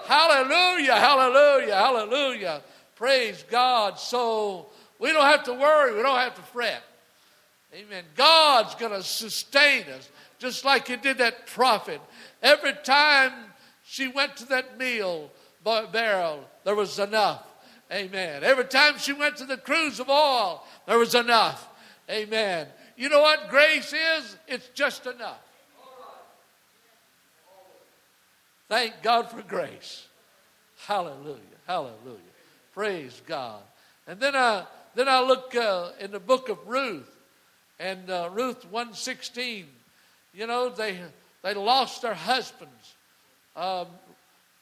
Hallelujah, 0.04 0.96
hallelujah, 0.96 1.74
hallelujah. 1.74 2.62
Praise 2.96 3.44
God. 3.50 3.98
So 3.98 4.66
we 4.98 5.12
don't 5.12 5.24
have 5.24 5.44
to 5.44 5.54
worry, 5.54 5.96
we 5.96 6.02
don't 6.02 6.18
have 6.18 6.34
to 6.34 6.42
fret. 6.42 6.82
Amen. 7.74 8.04
God's 8.16 8.74
going 8.74 8.92
to 8.92 9.02
sustain 9.02 9.84
us, 9.84 10.08
just 10.38 10.64
like 10.64 10.88
He 10.88 10.96
did 10.96 11.18
that 11.18 11.46
prophet. 11.46 12.00
Every 12.42 12.72
time 12.82 13.32
she 13.84 14.08
went 14.08 14.36
to 14.38 14.46
that 14.46 14.78
meal 14.78 15.30
barrel, 15.64 16.44
there 16.64 16.74
was 16.74 16.98
enough. 16.98 17.46
Amen. 17.92 18.44
Every 18.44 18.64
time 18.64 18.99
she 18.99 19.12
went 19.12 19.37
to 19.38 19.44
the 19.44 19.56
cruse 19.56 19.99
of 19.99 20.09
oil, 20.09 20.64
there 20.87 20.99
was 20.99 21.14
enough. 21.14 21.68
Amen. 22.09 22.68
You 22.97 23.09
know 23.09 23.20
what 23.20 23.49
grace 23.49 23.92
is? 23.92 24.37
It's 24.47 24.68
just 24.68 25.06
enough. 25.06 25.40
Thank 28.68 29.02
God 29.02 29.28
for 29.30 29.42
grace. 29.42 30.06
Hallelujah. 30.87 31.40
Hallelujah. 31.66 32.18
Praise 32.73 33.20
God. 33.26 33.62
And 34.06 34.20
then 34.20 34.37
I 34.37 34.64
then 34.94 35.09
I 35.09 35.20
look 35.23 35.54
uh, 35.54 35.90
in 35.99 36.11
the 36.11 36.20
book 36.20 36.49
of 36.49 36.59
Ruth 36.66 37.11
and 37.78 38.09
uh, 38.11 38.30
Ruth 38.32 38.64
116. 38.70 39.66
You 40.35 40.47
know 40.47 40.68
they 40.68 41.00
they 41.42 41.54
lost 41.54 42.02
their 42.02 42.14
husbands. 42.14 42.94
Um, 43.56 43.87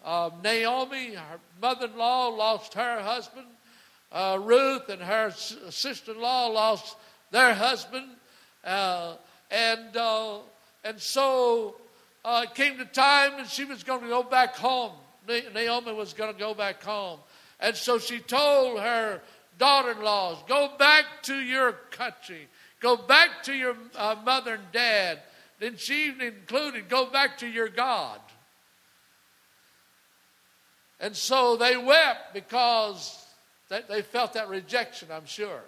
uh, 0.08 0.30
Naomi, 0.42 1.12
her 1.12 1.38
mother-in-law, 1.60 2.28
lost 2.28 2.72
her 2.72 3.02
husband. 3.02 3.46
Uh, 4.10 4.38
Ruth 4.40 4.88
and 4.88 5.02
her 5.02 5.30
sister-in-law 5.30 6.46
lost 6.46 6.96
their 7.30 7.52
husband, 7.52 8.06
uh, 8.64 9.16
and 9.50 9.94
uh, 9.94 10.38
and 10.82 10.98
so 10.98 11.74
uh, 12.24 12.46
it 12.48 12.54
came 12.54 12.78
to 12.78 12.86
time 12.86 13.32
that 13.32 13.50
she 13.50 13.66
was 13.66 13.84
going 13.84 14.00
to 14.00 14.08
go 14.08 14.22
back 14.22 14.56
home. 14.56 14.92
Naomi 15.26 15.92
was 15.92 16.14
going 16.14 16.32
to 16.32 16.38
go 16.38 16.54
back 16.54 16.82
home, 16.82 17.18
and 17.60 17.76
so 17.76 17.98
she 17.98 18.18
told 18.18 18.80
her 18.80 19.20
daughter-in-laws, 19.58 20.38
"Go 20.48 20.72
back 20.78 21.04
to 21.24 21.36
your 21.36 21.72
country. 21.90 22.48
Go 22.80 22.96
back 22.96 23.42
to 23.42 23.52
your 23.52 23.76
uh, 23.94 24.16
mother 24.24 24.54
and 24.54 24.72
dad." 24.72 25.18
Then 25.60 25.76
she 25.76 26.06
even 26.06 26.28
included, 26.28 26.88
"Go 26.88 27.10
back 27.10 27.36
to 27.38 27.46
your 27.46 27.68
God." 27.68 28.20
And 31.00 31.14
so 31.14 31.56
they 31.56 31.76
wept 31.76 32.34
because 32.34 33.26
they 33.68 34.02
felt 34.02 34.32
that 34.32 34.48
rejection, 34.48 35.08
I'm 35.12 35.26
sure. 35.26 35.62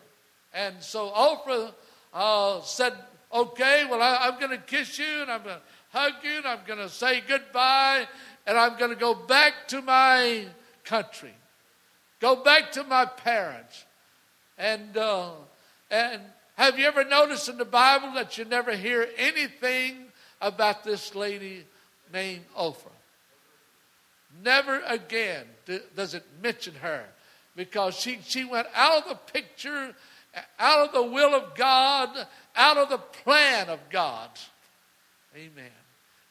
And 0.52 0.74
so 0.80 1.10
Oprah 1.10 1.72
uh, 2.12 2.60
said, 2.62 2.94
Okay, 3.32 3.86
well, 3.88 4.02
I, 4.02 4.26
am 4.26 4.40
going 4.40 4.50
to 4.50 4.58
kiss 4.58 4.98
you 4.98 5.22
and 5.22 5.30
I'm 5.30 5.42
going 5.44 5.56
to 5.56 5.62
hug 5.96 6.14
you 6.24 6.38
and 6.38 6.46
I'm 6.46 6.58
going 6.66 6.80
to 6.80 6.88
say 6.88 7.22
goodbye 7.26 8.08
and 8.44 8.58
I'm 8.58 8.76
going 8.76 8.90
to 8.90 8.96
go 8.96 9.14
back 9.14 9.68
to 9.68 9.80
my 9.80 10.46
country, 10.84 11.32
go 12.18 12.42
back 12.42 12.72
to 12.72 12.82
my 12.82 13.04
parents. 13.04 13.84
And, 14.58 14.96
uh, 14.96 15.30
and 15.92 16.20
have 16.56 16.76
you 16.76 16.86
ever 16.86 17.04
noticed 17.04 17.48
in 17.48 17.56
the 17.56 17.64
Bible 17.64 18.12
that 18.14 18.36
you 18.36 18.44
never 18.44 18.74
hear 18.74 19.08
anything 19.16 20.06
about 20.40 20.82
this 20.82 21.14
lady 21.14 21.64
named 22.12 22.44
Oprah? 22.58 22.99
Never 24.42 24.80
again 24.86 25.44
does 25.96 26.14
it 26.14 26.24
mention 26.42 26.74
her 26.76 27.04
because 27.56 27.94
she, 27.94 28.18
she 28.22 28.44
went 28.44 28.68
out 28.74 29.02
of 29.02 29.08
the 29.08 29.32
picture, 29.32 29.94
out 30.58 30.88
of 30.88 30.92
the 30.92 31.02
will 31.02 31.34
of 31.34 31.54
God, 31.54 32.26
out 32.56 32.76
of 32.76 32.88
the 32.88 32.98
plan 32.98 33.68
of 33.68 33.80
God. 33.90 34.30
Amen. 35.34 35.70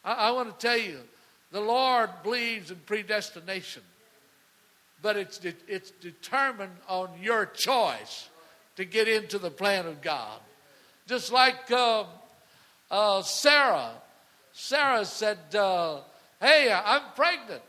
I, 0.04 0.14
I 0.14 0.32
want 0.32 0.58
to 0.58 0.68
tell 0.68 0.78
you, 0.78 1.00
the 1.52 1.60
Lord 1.60 2.10
believes 2.24 2.72
in 2.72 2.78
predestination, 2.86 3.84
but 5.02 5.18
it's, 5.18 5.38
de- 5.38 5.54
it's 5.68 5.92
determined 5.92 6.76
on 6.88 7.10
your 7.22 7.46
choice 7.46 8.30
to 8.76 8.86
get 8.86 9.08
into 9.08 9.38
the 9.38 9.52
plan 9.52 9.86
of 9.86 10.02
God. 10.02 10.40
Just 11.08 11.32
like 11.32 11.70
uh, 11.72 12.06
uh, 12.90 13.22
Sarah. 13.24 13.92
Sarah 14.54 15.06
said, 15.06 15.38
uh, 15.56 16.02
Hey, 16.40 16.72
I'm 16.72 17.02
pregnant. 17.16 17.62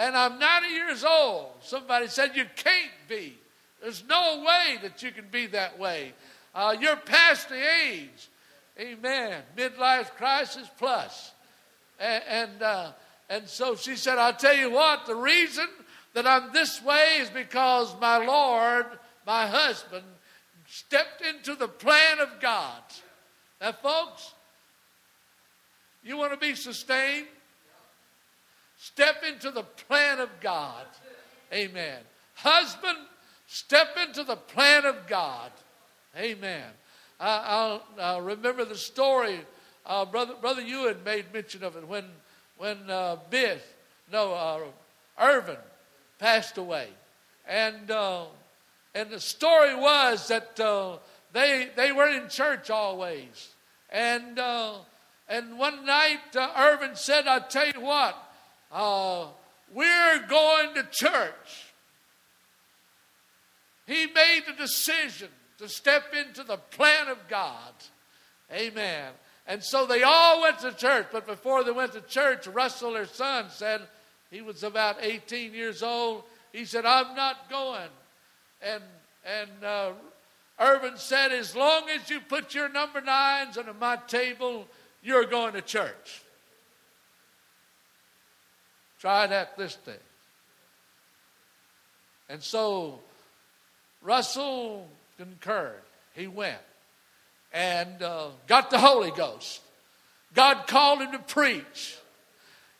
And 0.00 0.16
I'm 0.16 0.38
90 0.38 0.68
years 0.68 1.04
old. 1.04 1.50
Somebody 1.60 2.08
said, 2.08 2.30
You 2.34 2.46
can't 2.56 2.90
be. 3.06 3.36
There's 3.82 4.02
no 4.08 4.42
way 4.46 4.78
that 4.80 5.02
you 5.02 5.12
can 5.12 5.26
be 5.30 5.46
that 5.48 5.78
way. 5.78 6.14
Uh, 6.54 6.74
you're 6.80 6.96
past 6.96 7.50
the 7.50 7.62
age. 7.84 8.28
Amen. 8.78 9.42
Midlife 9.56 10.10
crisis 10.12 10.68
plus. 10.78 11.32
And, 11.98 12.24
and, 12.26 12.62
uh, 12.62 12.92
and 13.28 13.46
so 13.46 13.76
she 13.76 13.94
said, 13.94 14.16
I'll 14.16 14.32
tell 14.32 14.56
you 14.56 14.70
what, 14.70 15.04
the 15.04 15.14
reason 15.14 15.66
that 16.14 16.26
I'm 16.26 16.50
this 16.50 16.82
way 16.82 17.18
is 17.20 17.28
because 17.28 17.94
my 18.00 18.24
Lord, 18.24 18.86
my 19.26 19.46
husband, 19.46 20.04
stepped 20.66 21.20
into 21.22 21.54
the 21.54 21.68
plan 21.68 22.20
of 22.20 22.40
God. 22.40 22.82
Now, 23.60 23.72
folks, 23.72 24.32
you 26.02 26.16
want 26.16 26.32
to 26.32 26.38
be 26.38 26.54
sustained? 26.54 27.26
Step 28.82 29.22
into 29.28 29.50
the 29.50 29.62
plan 29.62 30.20
of 30.20 30.30
God. 30.40 30.86
Amen. 31.52 31.98
Husband, 32.32 32.96
step 33.46 33.88
into 34.02 34.24
the 34.24 34.36
plan 34.36 34.86
of 34.86 35.06
God. 35.06 35.52
Amen. 36.16 36.64
I, 37.20 37.78
will 37.98 38.22
remember 38.22 38.64
the 38.64 38.76
story. 38.76 39.40
Uh, 39.84 40.06
Brother, 40.06 40.32
Brother 40.40 40.62
Ewan 40.62 40.96
made 41.04 41.26
mention 41.30 41.62
of 41.62 41.76
it 41.76 41.86
when, 41.86 42.06
when 42.56 42.88
uh, 42.88 43.16
Biff, 43.28 43.62
no, 44.10 44.32
uh, 44.32 44.60
Irvin 45.20 45.58
passed 46.18 46.56
away. 46.56 46.88
And, 47.46 47.90
uh, 47.90 48.24
and 48.94 49.10
the 49.10 49.20
story 49.20 49.74
was 49.74 50.26
that 50.28 50.58
uh, 50.58 50.96
they, 51.34 51.68
they 51.76 51.92
were 51.92 52.08
in 52.08 52.30
church 52.30 52.70
always. 52.70 53.50
And, 53.90 54.38
uh, 54.38 54.76
and 55.28 55.58
one 55.58 55.84
night, 55.84 56.34
uh, 56.34 56.50
Irvin 56.56 56.96
said, 56.96 57.26
I'll 57.26 57.46
tell 57.46 57.66
you 57.66 57.82
what, 57.82 58.16
uh, 58.72 59.26
we're 59.72 60.26
going 60.28 60.74
to 60.74 60.86
church. 60.90 61.72
He 63.86 64.06
made 64.06 64.42
the 64.46 64.52
decision 64.52 65.28
to 65.58 65.68
step 65.68 66.14
into 66.14 66.44
the 66.44 66.56
plan 66.56 67.08
of 67.08 67.18
God. 67.28 67.72
Amen. 68.52 69.12
And 69.46 69.62
so 69.62 69.86
they 69.86 70.02
all 70.02 70.42
went 70.42 70.60
to 70.60 70.72
church, 70.72 71.08
but 71.10 71.26
before 71.26 71.64
they 71.64 71.72
went 71.72 71.92
to 71.92 72.00
church, 72.02 72.46
Russell, 72.46 72.92
their 72.92 73.06
son, 73.06 73.46
said, 73.50 73.82
he 74.30 74.42
was 74.42 74.62
about 74.62 74.98
18 75.00 75.54
years 75.54 75.82
old. 75.82 76.22
He 76.52 76.64
said, 76.64 76.86
I'm 76.86 77.16
not 77.16 77.50
going. 77.50 77.88
And, 78.62 78.82
and 79.24 79.64
uh, 79.64 79.92
Irvin 80.58 80.96
said, 80.96 81.32
As 81.32 81.56
long 81.56 81.88
as 81.90 82.08
you 82.08 82.20
put 82.20 82.54
your 82.54 82.68
number 82.68 83.00
nines 83.00 83.58
under 83.58 83.74
my 83.74 83.96
table, 84.06 84.68
you're 85.02 85.24
going 85.24 85.54
to 85.54 85.62
church. 85.62 86.22
Try 89.00 89.26
that 89.26 89.56
this 89.56 89.76
day. 89.76 89.92
And 92.28 92.42
so 92.42 93.00
Russell 94.02 94.86
concurred. 95.16 95.82
He 96.14 96.26
went 96.26 96.58
and 97.52 98.02
uh, 98.02 98.28
got 98.46 98.70
the 98.70 98.78
Holy 98.78 99.10
Ghost. 99.10 99.62
God 100.34 100.66
called 100.66 101.00
him 101.00 101.12
to 101.12 101.18
preach. 101.18 101.96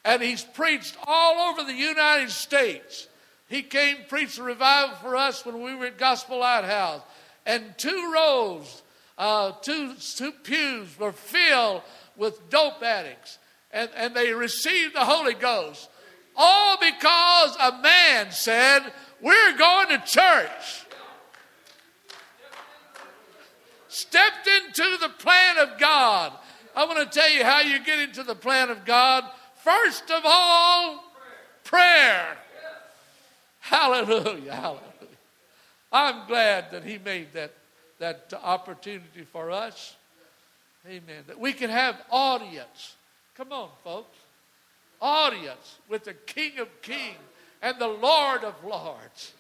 And 0.05 0.23
he's 0.23 0.43
preached 0.43 0.97
all 1.05 1.51
over 1.51 1.65
the 1.65 1.77
United 1.77 2.31
States. 2.31 3.09
He 3.49 3.63
came 3.63 3.97
preach 4.09 4.39
a 4.39 4.43
revival 4.43 4.97
for 4.97 5.17
us 5.17 5.45
when 5.45 5.61
we 5.61 5.75
were 5.75 5.87
at 5.87 5.99
Gospel 5.99 6.39
Lighthouse. 6.39 7.03
And 7.45 7.65
two 7.77 8.13
rows, 8.15 8.83
uh, 9.19 9.53
two, 9.63 9.95
two 10.17 10.33
pews 10.33 10.99
were 10.99 11.13
filled 11.13 11.83
with 12.17 12.49
dope 12.49 12.83
addicts. 12.83 13.39
And, 13.73 13.91
and 13.97 14.15
they 14.15 14.33
received 14.33 14.95
the 14.95 15.05
Holy 15.05 15.35
Ghost. 15.35 15.90
All 16.43 16.79
because 16.79 17.55
a 17.61 17.83
man 17.83 18.33
said, 18.33 18.81
We're 19.21 19.59
going 19.59 19.89
to 19.89 19.99
church. 20.07 20.87
Stepped 23.89 24.49
into 24.49 24.97
the 25.03 25.11
plan 25.19 25.59
of 25.59 25.79
God. 25.79 26.33
I 26.75 26.87
want 26.87 26.99
to 26.99 27.19
tell 27.19 27.29
you 27.29 27.45
how 27.45 27.61
you 27.61 27.85
get 27.85 27.99
into 27.99 28.23
the 28.23 28.35
plan 28.35 28.71
of 28.71 28.87
God. 28.87 29.25
First 29.57 30.11
of 30.11 30.23
all, 30.25 31.05
prayer. 31.63 32.39
Hallelujah, 33.59 34.55
hallelujah. 34.55 34.85
I'm 35.93 36.27
glad 36.27 36.71
that 36.71 36.85
He 36.85 36.97
made 36.97 37.35
that, 37.35 37.53
that 37.99 38.33
opportunity 38.43 39.25
for 39.31 39.51
us. 39.51 39.95
Amen. 40.87 41.25
That 41.27 41.39
we 41.39 41.53
can 41.53 41.69
have 41.69 41.97
audience. 42.11 42.95
Come 43.35 43.53
on, 43.53 43.69
folks. 43.85 44.17
Audience 45.01 45.79
with 45.89 46.05
the 46.05 46.15
King 46.15 46.59
of 46.59 46.69
Kings 46.83 47.17
and 47.63 47.79
the 47.79 47.89
Lord 47.89 48.45
of 48.45 48.55
Lords. 48.65 49.35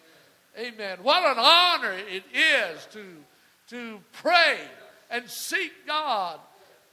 Amen. 0.59 0.99
What 1.03 1.23
an 1.25 1.38
honor 1.38 1.92
it 1.92 2.25
is 2.35 2.87
to, 2.92 3.05
to 3.68 4.01
pray 4.12 4.59
and 5.11 5.29
seek 5.29 5.73
God. 5.87 6.40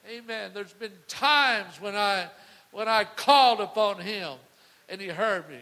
Amen. 0.10 0.52
There's 0.54 0.74
been 0.74 0.94
times 1.08 1.82
when 1.82 1.96
I 1.96 2.28
when 2.72 2.88
I 2.88 3.06
called 3.06 3.60
upon 3.60 4.00
him 4.00 4.34
and 4.90 5.02
he 5.02 5.08
heard 5.08 5.50
me. 5.50 5.60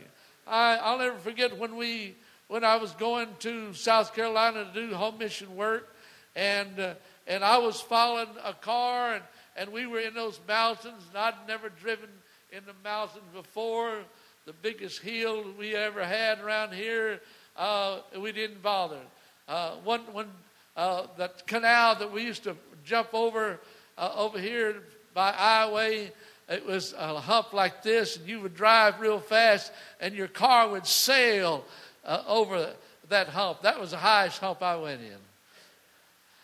I, 0.48 0.78
I'll 0.78 1.00
never 1.00 1.18
forget 1.18 1.58
when 1.58 1.76
we 1.76 2.16
when 2.48 2.64
I 2.64 2.78
was 2.78 2.92
going 2.92 3.30
to 3.40 3.74
South 3.74 4.14
Carolina 4.14 4.66
to 4.66 4.88
do 4.88 4.94
home 4.94 5.18
mission 5.18 5.56
work, 5.56 5.96
and 6.36 6.80
uh, 6.80 6.94
and 7.26 7.44
I 7.44 7.58
was 7.58 7.82
following 7.82 8.28
a 8.44 8.54
car, 8.54 9.16
and 9.16 9.24
and 9.56 9.72
we 9.72 9.88
were 9.88 10.00
in 10.00 10.14
those 10.14 10.40
mountains, 10.48 11.04
and 11.10 11.18
I'd 11.18 11.48
never 11.48 11.70
driven 11.70 12.10
in 12.52 12.64
the 12.66 12.74
mountains 12.84 13.24
before. 13.34 14.00
The 14.46 14.54
biggest 14.54 15.02
hill 15.02 15.46
we 15.58 15.76
ever 15.76 16.06
had 16.06 16.40
around 16.40 16.74
here, 16.74 17.20
uh, 17.58 18.00
we 18.20 18.32
didn't 18.32 18.62
bother. 18.62 19.00
Uh, 19.48 19.72
one 19.84 20.02
one 20.14 20.30
uh, 20.78 21.08
that 21.18 21.48
canal 21.48 21.96
that 21.96 22.12
we 22.12 22.24
used 22.24 22.44
to 22.44 22.56
jump 22.84 23.14
over 23.14 23.60
uh, 23.98 24.12
over 24.16 24.40
here 24.40 24.84
by 25.14 25.32
Highway 25.32 26.12
it 26.48 26.66
was 26.66 26.94
a 26.98 27.20
hump 27.20 27.54
like 27.54 27.82
this, 27.82 28.18
and 28.18 28.28
you 28.28 28.40
would 28.42 28.56
drive 28.56 29.00
real 29.00 29.20
fast, 29.20 29.72
and 30.00 30.14
your 30.14 30.28
car 30.28 30.70
would 30.70 30.86
sail 30.86 31.66
uh, 32.06 32.22
over 32.28 32.72
that 33.10 33.30
hump. 33.30 33.64
That 33.64 33.80
was 33.80 33.92
the 33.92 33.98
highest 33.98 34.40
hump 34.40 34.62
I 34.62 34.76
went 34.76 35.02
in. 35.02 35.18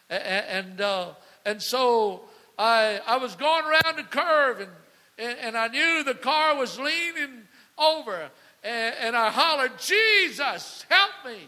And, 0.09 0.45
and, 0.67 0.81
uh, 0.81 1.09
and 1.45 1.61
so 1.61 2.21
I, 2.57 2.99
I 3.05 3.17
was 3.17 3.35
going 3.35 3.63
around 3.63 3.97
the 3.97 4.03
curve, 4.03 4.61
and, 4.61 4.71
and, 5.21 5.39
and 5.39 5.57
I 5.57 5.67
knew 5.67 6.03
the 6.03 6.15
car 6.15 6.55
was 6.55 6.79
leaning 6.79 7.43
over, 7.77 8.29
and, 8.63 8.95
and 8.99 9.15
I 9.15 9.29
hollered, 9.29 9.77
Jesus, 9.79 10.85
help 10.89 11.11
me. 11.25 11.47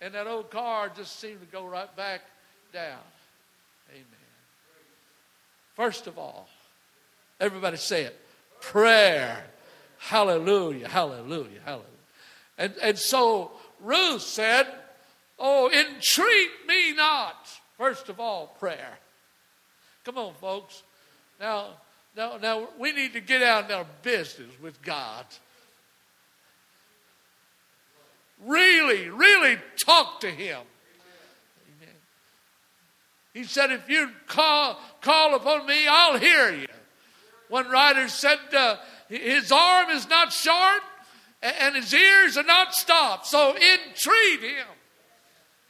And 0.00 0.14
that 0.14 0.26
old 0.26 0.50
car 0.50 0.90
just 0.94 1.20
seemed 1.20 1.40
to 1.40 1.46
go 1.46 1.64
right 1.64 1.94
back 1.96 2.22
down. 2.72 2.98
Amen. 3.90 4.04
First 5.74 6.08
of 6.08 6.18
all, 6.18 6.48
Everybody 7.42 7.76
say 7.76 8.04
it. 8.04 8.16
Prayer. 8.60 9.44
Hallelujah, 9.98 10.88
hallelujah, 10.88 11.58
hallelujah. 11.64 11.88
And, 12.56 12.72
and 12.80 12.96
so 12.96 13.50
Ruth 13.80 14.22
said, 14.22 14.68
Oh, 15.40 15.68
entreat 15.68 16.50
me 16.68 16.92
not. 16.92 17.48
First 17.76 18.08
of 18.08 18.20
all, 18.20 18.54
prayer. 18.60 18.96
Come 20.04 20.18
on, 20.18 20.34
folks. 20.34 20.84
Now, 21.40 21.70
now, 22.16 22.36
now 22.40 22.68
we 22.78 22.92
need 22.92 23.12
to 23.14 23.20
get 23.20 23.42
out 23.42 23.70
in 23.70 23.76
our 23.76 23.86
business 24.02 24.50
with 24.60 24.80
God. 24.82 25.24
Really, 28.44 29.08
really 29.08 29.56
talk 29.84 30.20
to 30.20 30.30
Him. 30.30 30.60
Amen. 31.80 31.94
He 33.34 33.44
said, 33.44 33.70
if 33.70 33.88
you 33.88 34.10
call, 34.26 34.78
call 35.00 35.34
upon 35.34 35.66
me, 35.66 35.86
I'll 35.88 36.18
hear 36.18 36.52
you. 36.52 36.66
One 37.48 37.68
writer 37.68 38.08
said, 38.08 38.38
uh, 38.52 38.76
His 39.08 39.52
arm 39.52 39.90
is 39.90 40.08
not 40.08 40.32
short 40.32 40.82
and 41.42 41.74
his 41.74 41.92
ears 41.92 42.36
are 42.36 42.44
not 42.44 42.74
stopped. 42.74 43.26
So 43.26 43.50
entreat 43.50 44.40
him. 44.40 44.66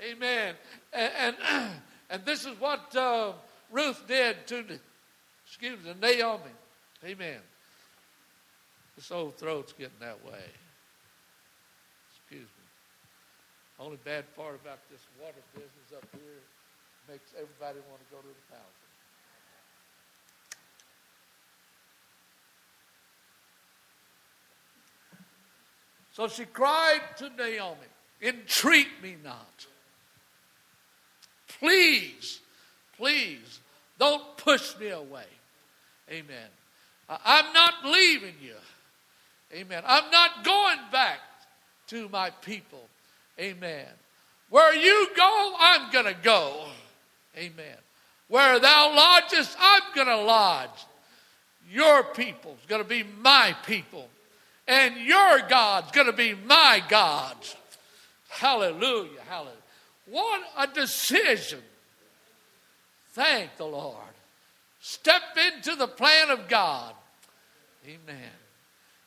Amen. 0.02 0.54
And, 0.92 1.12
and, 1.18 1.36
and 2.10 2.24
this 2.24 2.44
is 2.44 2.58
what 2.60 2.94
uh, 2.94 3.32
Ruth 3.70 4.06
did 4.06 4.46
to, 4.48 4.64
excuse 5.52 5.84
me, 5.84 5.92
Naomi. 6.00 6.50
Amen. 7.04 7.40
This 8.96 9.10
old 9.10 9.36
throat's 9.36 9.74
getting 9.74 10.00
that 10.00 10.24
way. 10.24 10.44
Excuse 12.10 12.48
me. 12.48 12.64
Only 13.78 13.98
bad 14.02 14.34
part 14.34 14.54
about 14.54 14.78
this 14.90 15.00
water 15.20 15.42
business 15.52 15.92
up 15.94 16.06
here 16.12 16.40
makes 17.06 17.34
everybody 17.34 17.80
want 17.90 18.00
to 18.00 18.14
go 18.14 18.22
to 18.22 18.28
the 18.28 18.34
fountain. 18.48 18.66
So 26.12 26.28
she 26.28 26.46
cried 26.46 27.02
to 27.18 27.28
Naomi, 27.28 27.76
Entreat 28.22 29.02
me 29.02 29.16
not. 29.22 29.66
Please, 31.58 32.40
please, 32.96 33.60
don't 33.98 34.38
push 34.38 34.78
me 34.78 34.88
away. 34.88 35.26
Amen. 36.10 36.48
I'm 37.08 37.52
not 37.52 37.84
leaving 37.84 38.34
you. 38.42 38.54
Amen. 39.54 39.82
I'm 39.86 40.10
not 40.10 40.44
going 40.44 40.78
back 40.90 41.18
to 41.88 42.08
my 42.08 42.30
people. 42.30 42.82
Amen. 43.38 43.86
Where 44.50 44.74
you 44.74 45.08
go, 45.16 45.54
I'm 45.58 45.90
going 45.90 46.06
to 46.06 46.16
go. 46.22 46.64
Amen. 47.36 47.76
Where 48.28 48.58
thou 48.58 48.94
lodgest, 48.94 49.56
I'm 49.60 49.82
going 49.94 50.06
to 50.06 50.16
lodge. 50.16 50.86
Your 51.70 52.02
people's 52.04 52.60
going 52.68 52.82
to 52.82 52.88
be 52.88 53.04
my 53.20 53.54
people. 53.66 54.08
And 54.68 54.96
your 54.96 55.40
God's 55.48 55.90
going 55.90 56.06
to 56.06 56.12
be 56.12 56.34
my 56.34 56.82
God. 56.88 57.36
Hallelujah. 58.28 59.20
Hallelujah. 59.28 59.56
What 60.06 60.42
a 60.56 60.66
decision. 60.66 61.60
Thank 63.12 63.56
the 63.56 63.66
Lord. 63.66 63.96
Step 64.84 65.22
into 65.46 65.76
the 65.76 65.86
plan 65.86 66.30
of 66.30 66.48
God. 66.48 66.92
Amen. 67.86 68.30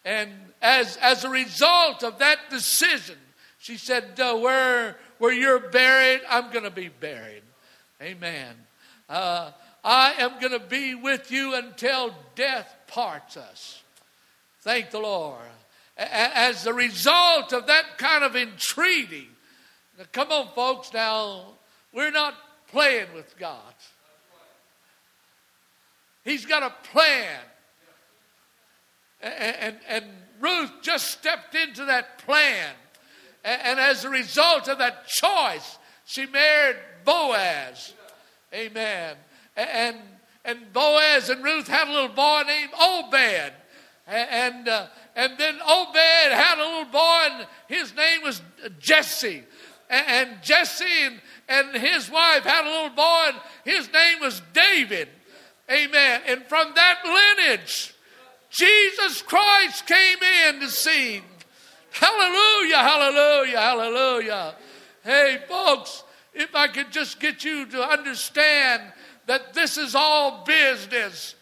And 0.06 0.32
as, 0.62 0.96
as 0.98 1.26
a 1.26 1.30
result 1.30 2.02
of 2.02 2.20
that 2.20 2.50
decision, 2.50 3.18
she 3.60 3.76
said, 3.76 4.18
where, 4.18 4.96
where 5.18 5.34
you're 5.34 5.60
buried, 5.60 6.22
I'm 6.30 6.50
going 6.52 6.64
to 6.64 6.72
be 6.72 6.88
buried. 6.88 7.42
Amen. 8.02 8.56
Uh, 9.10 9.52
I 9.84 10.14
am 10.20 10.40
going 10.40 10.54
to 10.54 10.66
be 10.66 10.96
with 10.96 11.30
you 11.30 11.56
until 11.56 12.16
death 12.36 12.74
parts 12.88 13.36
us. 13.36 13.84
Thank 14.62 14.92
the 14.92 15.00
Lord. 15.00 15.42
As 15.98 16.66
a 16.66 16.74
result 16.74 17.52
of 17.52 17.68
that 17.68 17.98
kind 17.98 18.24
of 18.24 18.38
entreaty, 18.38 19.28
now, 19.98 20.06
come 20.14 20.32
on, 20.32 20.48
folks, 20.56 20.94
now, 20.94 21.42
we're 21.94 22.12
not 22.12 22.34
playing 22.70 23.08
with 23.14 23.38
God. 23.38 23.74
He's 26.26 26.46
got 26.46 26.64
a 26.64 26.74
plan. 26.92 27.40
And, 29.22 29.56
and, 29.60 29.76
and 29.88 30.06
Ruth 30.42 30.72
just 30.82 31.12
stepped 31.12 31.56
into 31.56 31.86
that 31.86 32.18
plan. 32.26 32.74
And, 33.44 33.62
and 33.62 33.80
as 33.80 34.04
a 34.04 34.10
result 34.10 34.68
of 34.68 34.80
that 34.80 35.08
choice, 35.08 35.78
she 36.06 36.26
married 36.26 36.78
Boaz. 37.06 37.94
Amen. 38.54 39.16
And, 39.56 39.98
and 40.44 40.74
Boaz 40.74 41.30
and 41.30 41.44
Ruth 41.44 41.68
had 41.68 41.88
a 41.88 41.92
little 41.92 42.10
boy 42.10 42.42
named 42.48 42.72
Obed. 42.74 43.54
And, 44.08 44.68
uh, 44.68 44.88
and 45.16 45.38
then 45.38 45.56
Obed 45.68 45.96
had 45.96 46.60
a 46.60 46.68
little 46.68 46.92
boy, 46.92 47.28
and 47.32 47.48
his 47.68 47.96
name 47.96 48.24
was 48.24 48.42
Jesse. 48.80 49.44
And, 49.90 50.06
and 50.08 50.44
Jesse 50.44 50.86
and, 51.04 51.22
and 51.48 51.76
his 51.76 52.10
wife 52.10 52.44
had 52.44 52.66
a 52.66 52.70
little 52.70 52.96
boy, 52.96 53.26
and 53.28 53.38
his 53.64 53.92
name 53.92 54.20
was 54.22 54.42
David. 54.54 55.10
Amen. 55.71 56.21
And 56.28 56.43
from 56.45 56.73
that 56.75 56.99
lineage, 57.04 57.93
Jesus 58.49 59.21
Christ 59.21 59.88
came 59.88 60.17
in 60.47 60.60
to 60.60 60.69
scene. 60.69 61.23
Hallelujah, 61.91 62.78
hallelujah, 62.78 63.60
hallelujah. 63.60 64.56
Hey, 65.04 65.39
folks, 65.47 66.04
if 66.34 66.54
I 66.54 66.67
could 66.67 66.91
just 66.91 67.19
get 67.19 67.43
you 67.43 67.65
to 67.67 67.82
understand 67.82 68.82
that 69.28 69.54
this 69.54 69.78
is 69.78 69.95
all 69.95 70.43
business. 70.45 71.36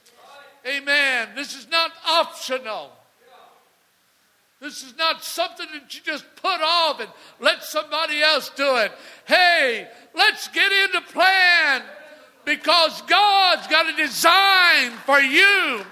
Amen. 0.65 1.29
This 1.35 1.55
is 1.55 1.67
not 1.69 1.91
optional. 2.07 2.91
This 4.61 4.81
is 4.81 4.95
not 4.97 5.23
something 5.23 5.67
that 5.73 5.93
you 5.93 5.99
just 6.05 6.25
put 6.37 6.61
off 6.61 7.01
and 7.01 7.09
let 7.41 7.63
somebody 7.63 8.21
else 8.21 8.49
do 8.55 8.77
it. 8.77 8.93
Hey, 9.25 9.89
let's 10.15 10.47
get 10.47 10.71
into 10.71 11.01
plan 11.11 11.81
because 12.45 13.01
God's 13.03 13.67
got 13.67 13.93
a 13.93 13.95
design 13.95 14.91
for 15.05 15.19
you. 15.19 15.83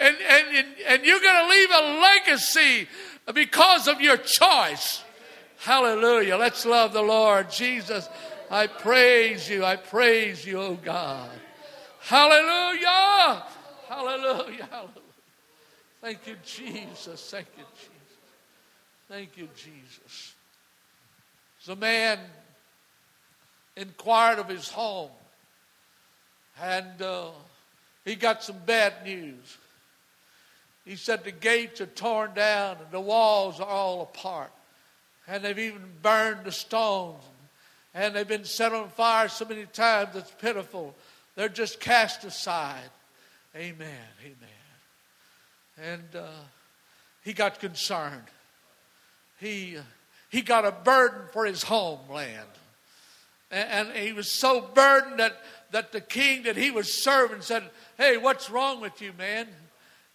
And, 0.00 0.16
and, 0.28 0.66
and 0.88 1.04
you're 1.04 1.20
going 1.20 1.44
to 1.44 1.48
leave 1.48 1.70
a 1.70 2.00
legacy 2.00 2.88
because 3.32 3.88
of 3.88 4.00
your 4.00 4.16
choice. 4.16 5.02
Hallelujah. 5.58 6.36
Let's 6.36 6.66
love 6.66 6.92
the 6.92 7.02
Lord. 7.02 7.50
Jesus, 7.50 8.08
I 8.50 8.66
praise 8.66 9.48
you. 9.48 9.64
I 9.64 9.76
praise 9.76 10.44
you, 10.44 10.60
oh 10.60 10.74
God. 10.74 11.30
Hallelujah. 12.00 13.42
Hallelujah. 13.88 14.68
Hallelujah. 14.70 15.00
Thank 16.02 16.26
you, 16.26 16.36
Jesus. 16.44 17.30
Thank 17.30 17.46
you, 17.56 17.64
Jesus. 17.74 17.94
Thank 19.08 19.36
you, 19.38 19.48
Jesus. 19.56 20.34
The 21.64 21.76
man 21.76 22.18
inquired 23.74 24.38
of 24.38 24.48
his 24.48 24.68
home, 24.68 25.10
and 26.62 27.00
uh, 27.02 27.30
he 28.04 28.14
got 28.14 28.42
some 28.42 28.58
bad 28.66 29.04
news. 29.04 29.56
He 30.84 30.96
said 30.96 31.24
the 31.24 31.32
gates 31.32 31.80
are 31.80 31.86
torn 31.86 32.34
down 32.34 32.76
and 32.82 32.90
the 32.90 33.00
walls 33.00 33.60
are 33.60 33.68
all 33.68 34.02
apart, 34.02 34.52
and 35.26 35.44
they've 35.44 35.58
even 35.58 35.82
burned 36.02 36.44
the 36.44 36.52
stones, 36.52 37.22
and 37.94 38.14
they've 38.14 38.28
been 38.28 38.44
set 38.44 38.72
on 38.72 38.88
fire 38.90 39.28
so 39.28 39.44
many 39.44 39.66
times 39.66 40.14
it's 40.14 40.30
pitiful. 40.32 40.94
They're 41.36 41.48
just 41.48 41.80
cast 41.80 42.24
aside. 42.24 42.90
Amen. 43.56 44.06
Amen. 44.20 44.36
And 45.78 46.16
uh, 46.16 46.28
he 47.24 47.32
got 47.32 47.58
concerned 47.58 48.24
he, 49.44 49.76
he 50.30 50.40
got 50.40 50.64
a 50.64 50.72
burden 50.72 51.22
for 51.32 51.44
his 51.44 51.62
homeland. 51.62 52.48
And, 53.50 53.88
and 53.88 53.96
he 53.96 54.12
was 54.12 54.30
so 54.30 54.60
burdened 54.60 55.20
that, 55.20 55.36
that 55.72 55.92
the 55.92 56.00
king 56.00 56.44
that 56.44 56.56
he 56.56 56.70
was 56.70 57.02
serving 57.02 57.42
said, 57.42 57.64
Hey, 57.96 58.16
what's 58.16 58.50
wrong 58.50 58.80
with 58.80 59.00
you, 59.00 59.12
man? 59.18 59.48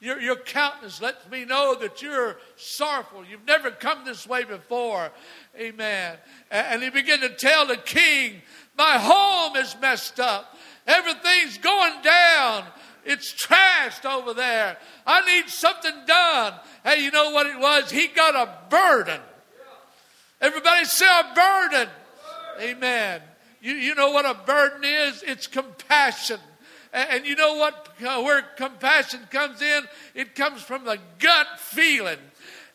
Your, 0.02 0.20
your 0.22 0.38
countenance 0.38 1.02
lets 1.02 1.30
me 1.30 1.44
know 1.44 1.76
that 1.76 2.02
you're 2.02 2.38
sorrowful. 2.56 3.26
You've 3.26 3.46
never 3.46 3.70
come 3.70 4.06
this 4.06 4.26
way 4.26 4.46
before. 4.46 5.12
Amen. 5.60 6.18
And 6.50 6.82
he 6.82 6.90
began 6.90 7.20
to 7.20 7.30
tell 7.30 7.68
the 7.68 7.76
king, 7.76 8.42
My 8.78 8.98
home 8.98 9.58
is 9.58 9.76
messed 9.82 10.20
up. 10.22 10.56
Everything's 10.88 11.58
going 11.58 12.02
down. 12.02 12.64
It's 13.06 13.34
trashed 13.46 14.06
over 14.06 14.34
there. 14.34 14.78
I 15.06 15.26
need 15.26 15.50
something 15.50 15.94
done. 16.06 16.54
Hey, 16.84 17.04
you 17.04 17.12
know 17.12 17.32
what 17.32 17.48
it 17.48 17.60
was? 17.60 17.92
He 17.92 18.08
got 18.08 18.36
a 18.36 18.70
burden. 18.70 19.20
Everybody 20.40 20.86
say 20.86 21.06
a 21.06 21.34
burden. 21.34 21.90
Amen. 22.62 23.22
You, 23.62 23.74
you 23.74 23.96
know 23.96 24.12
what 24.12 24.26
a 24.26 24.34
burden 24.46 24.84
is? 24.84 25.24
It's 25.24 25.48
compassion. 25.48 26.40
And, 26.94 27.10
and 27.10 27.26
you 27.26 27.36
know 27.36 27.56
what? 27.56 27.90
Uh, 28.02 28.22
where 28.22 28.42
compassion 28.42 29.22
comes 29.30 29.62
in? 29.62 29.84
It 30.16 30.36
comes 30.36 30.62
from 30.62 30.86
the 30.86 31.00
gut 31.20 31.48
feeling. 31.58 32.20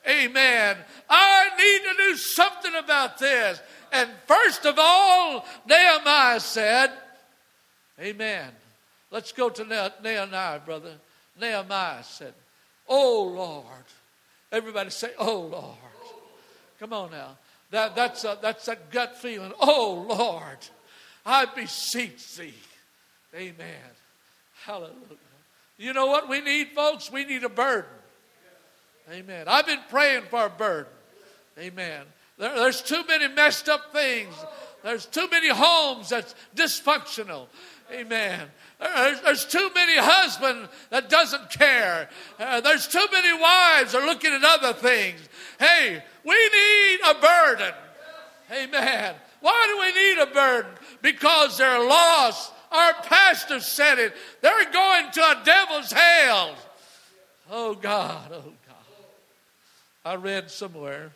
Amen. 0.08 0.76
I 1.08 1.50
need 1.56 1.90
to 1.90 2.10
do 2.10 2.16
something 2.16 2.74
about 2.74 3.18
this. 3.18 3.60
And 3.92 4.10
first 4.26 4.66
of 4.66 4.74
all, 4.78 5.46
Nehemiah 5.66 6.40
said, 6.40 6.90
Amen. 8.00 8.50
Let's 9.10 9.32
go 9.32 9.48
to 9.48 9.92
Nehemiah, 10.02 10.58
brother. 10.58 10.94
Nehemiah 11.40 12.02
said, 12.02 12.34
Oh 12.88 13.32
Lord. 13.34 13.84
Everybody 14.52 14.90
say, 14.90 15.10
Oh 15.18 15.40
Lord. 15.40 15.76
Come 16.78 16.92
on 16.92 17.12
now. 17.12 17.36
That, 17.74 17.96
that's, 17.96 18.22
a, 18.22 18.38
that's 18.40 18.66
that 18.66 18.92
gut 18.92 19.16
feeling. 19.16 19.52
Oh 19.58 20.06
Lord, 20.08 20.58
I 21.26 21.44
beseech 21.46 22.36
thee. 22.36 22.54
Amen. 23.34 23.90
Hallelujah. 24.64 24.94
You 25.76 25.92
know 25.92 26.06
what 26.06 26.28
we 26.28 26.40
need, 26.40 26.68
folks? 26.68 27.10
We 27.10 27.24
need 27.24 27.42
a 27.42 27.48
burden. 27.48 27.90
Amen. 29.10 29.46
I've 29.48 29.66
been 29.66 29.80
praying 29.90 30.22
for 30.30 30.46
a 30.46 30.50
burden. 30.50 30.92
Amen. 31.58 32.04
There, 32.38 32.54
there's 32.54 32.80
too 32.80 33.02
many 33.08 33.26
messed 33.34 33.68
up 33.68 33.92
things. 33.92 34.32
There's 34.84 35.06
too 35.06 35.26
many 35.28 35.48
homes 35.48 36.10
that's 36.10 36.36
dysfunctional. 36.54 37.48
Amen. 37.92 38.48
There's, 38.78 39.46
too 39.46 39.70
many 39.74 39.96
husbands 39.96 40.68
that 40.90 41.08
doesn't 41.08 41.50
care. 41.50 42.08
Uh, 42.38 42.60
there's 42.60 42.86
too 42.86 43.06
many 43.12 43.32
wives 43.32 43.94
are 43.94 44.06
looking 44.06 44.32
at 44.32 44.44
other 44.44 44.74
things. 44.74 45.20
Hey, 45.58 46.02
we 46.24 46.34
need 46.34 46.98
a 47.08 47.14
burden. 47.14 47.74
Amen. 48.50 49.14
Why 49.40 49.66
do 49.68 49.80
we 49.80 50.02
need 50.02 50.22
a 50.22 50.34
burden? 50.34 50.72
Because 51.02 51.58
they're 51.58 51.86
lost. 51.86 52.52
Our 52.70 52.94
pastor 53.04 53.60
said 53.60 53.98
it. 53.98 54.14
They're 54.40 54.70
going 54.70 55.10
to 55.12 55.20
a 55.20 55.42
devil's 55.44 55.92
hell. 55.92 56.54
Oh 57.50 57.74
God, 57.74 58.30
oh 58.32 58.42
God. 58.42 58.76
I 60.04 60.16
read 60.16 60.50
somewhere 60.50 61.12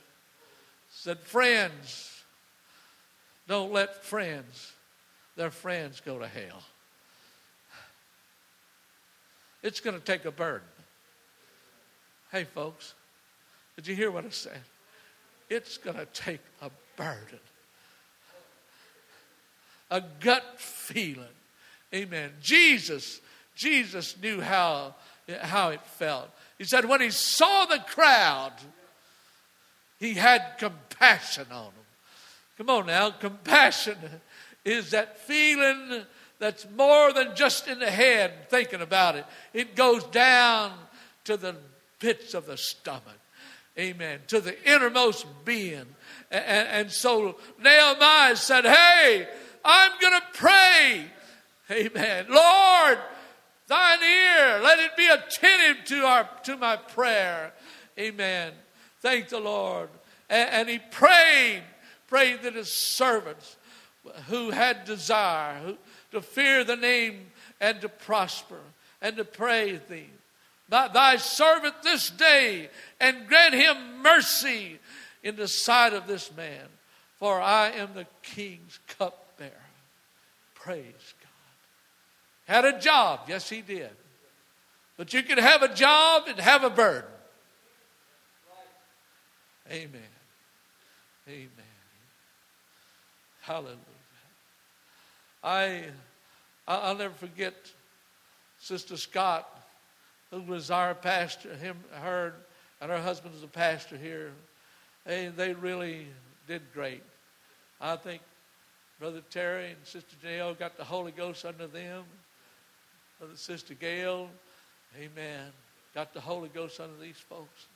said 0.90 1.20
friends 1.20 2.22
don't 3.46 3.72
let 3.72 4.04
friends 4.04 4.72
their 5.38 5.50
friends 5.50 6.00
go 6.04 6.18
to 6.18 6.26
hell. 6.26 6.62
It's 9.62 9.78
going 9.78 9.96
to 9.96 10.04
take 10.04 10.24
a 10.24 10.32
burden. 10.32 10.66
Hey, 12.32 12.42
folks, 12.42 12.94
did 13.76 13.86
you 13.86 13.94
hear 13.94 14.10
what 14.10 14.24
I 14.24 14.30
said? 14.30 14.60
It's 15.50 15.78
going 15.78 15.96
to 15.96 16.06
take 16.06 16.40
a 16.60 16.70
burden, 16.96 17.40
a 19.90 20.02
gut 20.20 20.44
feeling. 20.58 21.24
Amen. 21.94 22.32
Jesus, 22.40 23.20
Jesus 23.56 24.16
knew 24.20 24.40
how, 24.40 24.94
how 25.40 25.70
it 25.70 25.84
felt. 25.84 26.28
He 26.58 26.64
said, 26.64 26.84
when 26.84 27.00
he 27.00 27.10
saw 27.10 27.64
the 27.64 27.78
crowd, 27.78 28.52
he 29.98 30.14
had 30.14 30.58
compassion 30.58 31.46
on 31.50 31.64
them. 31.64 31.72
Come 32.58 32.70
on 32.70 32.86
now, 32.86 33.10
compassion 33.10 33.96
is 34.64 34.90
that 34.90 35.18
feeling 35.18 36.02
that's 36.38 36.66
more 36.76 37.12
than 37.12 37.34
just 37.34 37.68
in 37.68 37.78
the 37.78 37.90
head 37.90 38.48
thinking 38.50 38.80
about 38.80 39.16
it. 39.16 39.24
It 39.52 39.74
goes 39.74 40.04
down 40.04 40.72
to 41.24 41.36
the 41.36 41.56
pits 41.98 42.34
of 42.34 42.46
the 42.46 42.56
stomach. 42.56 43.17
Amen. 43.78 44.20
To 44.28 44.40
the 44.40 44.56
innermost 44.68 45.26
being. 45.44 45.86
And, 46.30 46.68
and 46.68 46.90
so 46.90 47.36
Nehemiah 47.62 48.36
said, 48.36 48.64
Hey, 48.64 49.28
I'm 49.64 49.92
going 50.00 50.20
to 50.20 50.26
pray. 50.34 51.04
Amen. 51.70 52.26
Lord, 52.28 52.98
thine 53.66 54.02
ear, 54.02 54.60
let 54.62 54.78
it 54.78 54.96
be 54.96 55.06
attentive 55.06 55.84
to, 55.86 56.04
our, 56.04 56.28
to 56.44 56.56
my 56.56 56.76
prayer. 56.76 57.52
Amen. 57.98 58.52
Thank 59.00 59.28
the 59.28 59.40
Lord. 59.40 59.90
And, 60.28 60.50
and 60.50 60.68
he 60.68 60.78
prayed, 60.78 61.62
prayed 62.06 62.42
that 62.42 62.54
his 62.54 62.72
servants 62.72 63.56
who 64.28 64.50
had 64.50 64.84
desire 64.84 65.60
who, 65.60 65.76
to 66.12 66.22
fear 66.22 66.64
the 66.64 66.76
name 66.76 67.26
and 67.60 67.80
to 67.80 67.88
prosper 67.88 68.60
and 69.00 69.16
to 69.16 69.24
praise 69.24 69.80
thee. 69.88 70.10
Thy 70.68 71.16
servant 71.16 71.82
this 71.82 72.10
day 72.10 72.68
and 73.00 73.26
grant 73.26 73.54
him 73.54 74.02
mercy 74.02 74.78
in 75.22 75.36
the 75.36 75.48
sight 75.48 75.94
of 75.94 76.06
this 76.06 76.34
man, 76.36 76.66
for 77.18 77.40
I 77.40 77.70
am 77.70 77.94
the 77.94 78.06
king's 78.22 78.78
cupbearer. 78.98 79.50
Praise 80.54 81.14
God. 81.20 82.54
Had 82.54 82.64
a 82.64 82.78
job, 82.78 83.20
yes, 83.28 83.48
he 83.48 83.62
did. 83.62 83.90
But 84.96 85.14
you 85.14 85.22
can 85.22 85.38
have 85.38 85.62
a 85.62 85.72
job 85.72 86.24
and 86.28 86.38
have 86.38 86.64
a 86.64 86.70
burden. 86.70 87.10
Amen. 89.70 90.00
Amen. 91.28 91.50
Hallelujah. 93.42 93.78
I, 95.42 95.84
I'll 96.66 96.96
never 96.96 97.14
forget 97.14 97.54
Sister 98.58 98.96
Scott, 98.96 99.48
who 100.30 100.42
was 100.42 100.70
our 100.70 100.94
pastor, 100.94 101.54
him, 101.54 101.76
her, 102.02 102.34
and 102.80 102.90
her 102.90 103.00
husband 103.00 103.34
was 103.34 103.42
a 103.42 103.48
pastor 103.48 103.96
here. 103.96 104.32
They, 105.04 105.28
they 105.28 105.54
really 105.54 106.06
did 106.46 106.62
great. 106.72 107.02
I 107.80 107.96
think 107.96 108.22
Brother 108.98 109.22
Terry 109.30 109.70
and 109.70 109.76
Sister 109.84 110.16
Janelle 110.22 110.58
got 110.58 110.76
the 110.76 110.84
Holy 110.84 111.12
Ghost 111.12 111.44
under 111.44 111.66
them. 111.66 112.04
Brother 113.18 113.36
Sister 113.36 113.74
Gail, 113.74 114.28
amen, 114.96 115.50
got 115.94 116.12
the 116.12 116.20
Holy 116.20 116.48
Ghost 116.48 116.80
under 116.80 116.96
these 117.00 117.16
folks. 117.16 117.66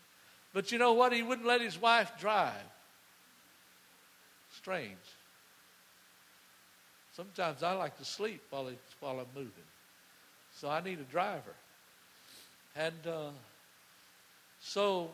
But 0.52 0.70
you 0.70 0.78
know 0.78 0.92
what? 0.92 1.12
He 1.12 1.22
wouldn't 1.22 1.46
let 1.46 1.60
his 1.60 1.80
wife 1.80 2.12
drive. 2.20 2.52
Strange. 4.56 4.96
Sometimes 7.16 7.62
I 7.62 7.72
like 7.72 7.96
to 7.98 8.04
sleep 8.04 8.42
while, 8.50 8.68
it's, 8.68 8.94
while 9.00 9.18
I'm 9.20 9.26
moving. 9.34 9.52
So 10.54 10.68
I 10.68 10.82
need 10.82 10.98
a 11.00 11.04
driver. 11.04 11.54
And 12.74 13.06
uh, 13.06 13.30
so 14.60 15.10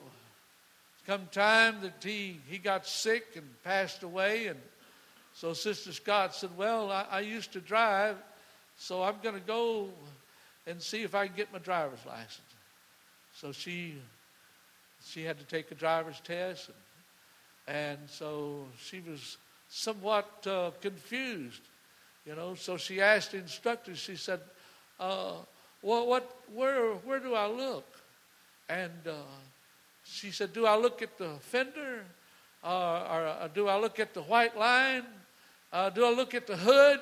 come 1.06 1.26
time 1.32 1.80
that 1.80 2.02
he, 2.02 2.38
he 2.48 2.58
got 2.58 2.86
sick 2.86 3.24
and 3.34 3.46
passed 3.64 4.02
away. 4.02 4.46
And 4.46 4.58
so 5.34 5.52
Sister 5.52 5.92
Scott 5.92 6.34
said, 6.34 6.50
Well, 6.56 6.90
I, 6.92 7.06
I 7.10 7.20
used 7.20 7.52
to 7.54 7.60
drive, 7.60 8.16
so 8.76 9.02
I'm 9.02 9.16
going 9.22 9.34
to 9.34 9.46
go 9.46 9.88
and 10.66 10.80
see 10.80 11.02
if 11.02 11.14
I 11.14 11.26
can 11.26 11.36
get 11.36 11.52
my 11.52 11.58
driver's 11.58 12.04
license. 12.06 12.40
So 13.34 13.52
she 13.52 13.94
she 15.04 15.22
had 15.22 15.38
to 15.38 15.44
take 15.44 15.70
a 15.70 15.74
driver's 15.74 16.20
test, 16.20 16.70
and, 17.66 17.76
and 17.76 17.98
so 18.10 18.66
she 18.78 19.00
was 19.00 19.38
somewhat 19.68 20.46
uh, 20.46 20.72
confused, 20.80 21.62
you 22.26 22.34
know. 22.34 22.54
So 22.54 22.76
she 22.76 23.00
asked 23.00 23.32
the 23.32 23.38
instructor. 23.38 23.94
She 23.94 24.16
said, 24.16 24.40
uh, 24.98 25.34
"Well, 25.82 26.06
what? 26.06 26.30
Where? 26.52 26.94
Where 26.94 27.20
do 27.20 27.34
I 27.34 27.46
look?" 27.46 27.86
And 28.68 29.06
uh, 29.06 29.14
she 30.04 30.30
said, 30.30 30.52
"Do 30.52 30.66
I 30.66 30.76
look 30.76 31.02
at 31.02 31.16
the 31.18 31.36
fender, 31.40 32.04
uh, 32.62 33.06
or 33.10 33.26
uh, 33.26 33.48
do 33.48 33.68
I 33.68 33.78
look 33.78 33.98
at 34.00 34.14
the 34.14 34.22
white 34.22 34.56
line? 34.56 35.04
Uh, 35.72 35.90
do 35.90 36.04
I 36.04 36.10
look 36.10 36.34
at 36.34 36.46
the 36.46 36.56
hood? 36.56 37.00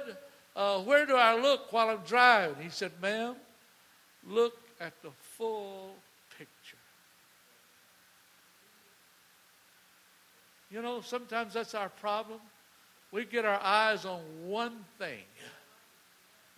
where 0.84 1.04
do 1.04 1.16
I 1.16 1.34
look 1.34 1.72
while 1.72 1.90
I'm 1.90 2.04
driving?" 2.06 2.62
He 2.62 2.70
said, 2.70 2.92
"Ma'am, 3.00 3.36
look 4.26 4.58
at 4.80 5.00
the 5.02 5.10
full 5.36 5.94
picture. 6.38 6.76
You 10.70 10.82
know, 10.82 11.00
sometimes 11.00 11.54
that's 11.54 11.74
our 11.74 11.88
problem. 11.88 12.40
We 13.12 13.24
get 13.24 13.44
our 13.44 13.60
eyes 13.62 14.04
on 14.04 14.20
one 14.44 14.84
thing, 14.98 15.24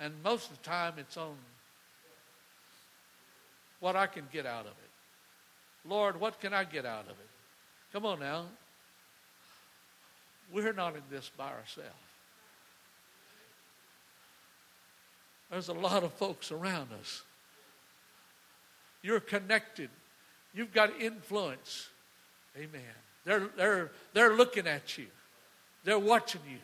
and 0.00 0.14
most 0.22 0.50
of 0.50 0.56
the 0.56 0.64
time 0.68 0.94
it's 0.98 1.16
on 1.16 1.36
what 3.80 3.96
I 3.96 4.06
can 4.06 4.24
get 4.32 4.46
out 4.46 4.66
of 4.66 4.72
it. 4.72 5.88
Lord, 5.88 6.20
what 6.20 6.40
can 6.40 6.52
I 6.52 6.64
get 6.64 6.84
out 6.84 7.04
of 7.04 7.10
it? 7.10 7.28
Come 7.92 8.04
on 8.04 8.20
now. 8.20 8.44
We're 10.52 10.72
not 10.72 10.94
in 10.96 11.02
this 11.10 11.30
by 11.36 11.50
ourselves. 11.50 11.90
There's 15.50 15.68
a 15.68 15.74
lot 15.74 16.04
of 16.04 16.12
folks 16.14 16.52
around 16.52 16.88
us. 17.00 17.22
You're 19.02 19.20
connected. 19.20 19.88
You've 20.54 20.72
got 20.72 21.00
influence. 21.00 21.88
Amen. 22.56 22.80
They're, 23.24 23.48
they're, 23.56 23.90
they're 24.12 24.34
looking 24.34 24.66
at 24.66 24.98
you. 24.98 25.06
They're 25.84 25.98
watching 25.98 26.40
you. 26.50 26.58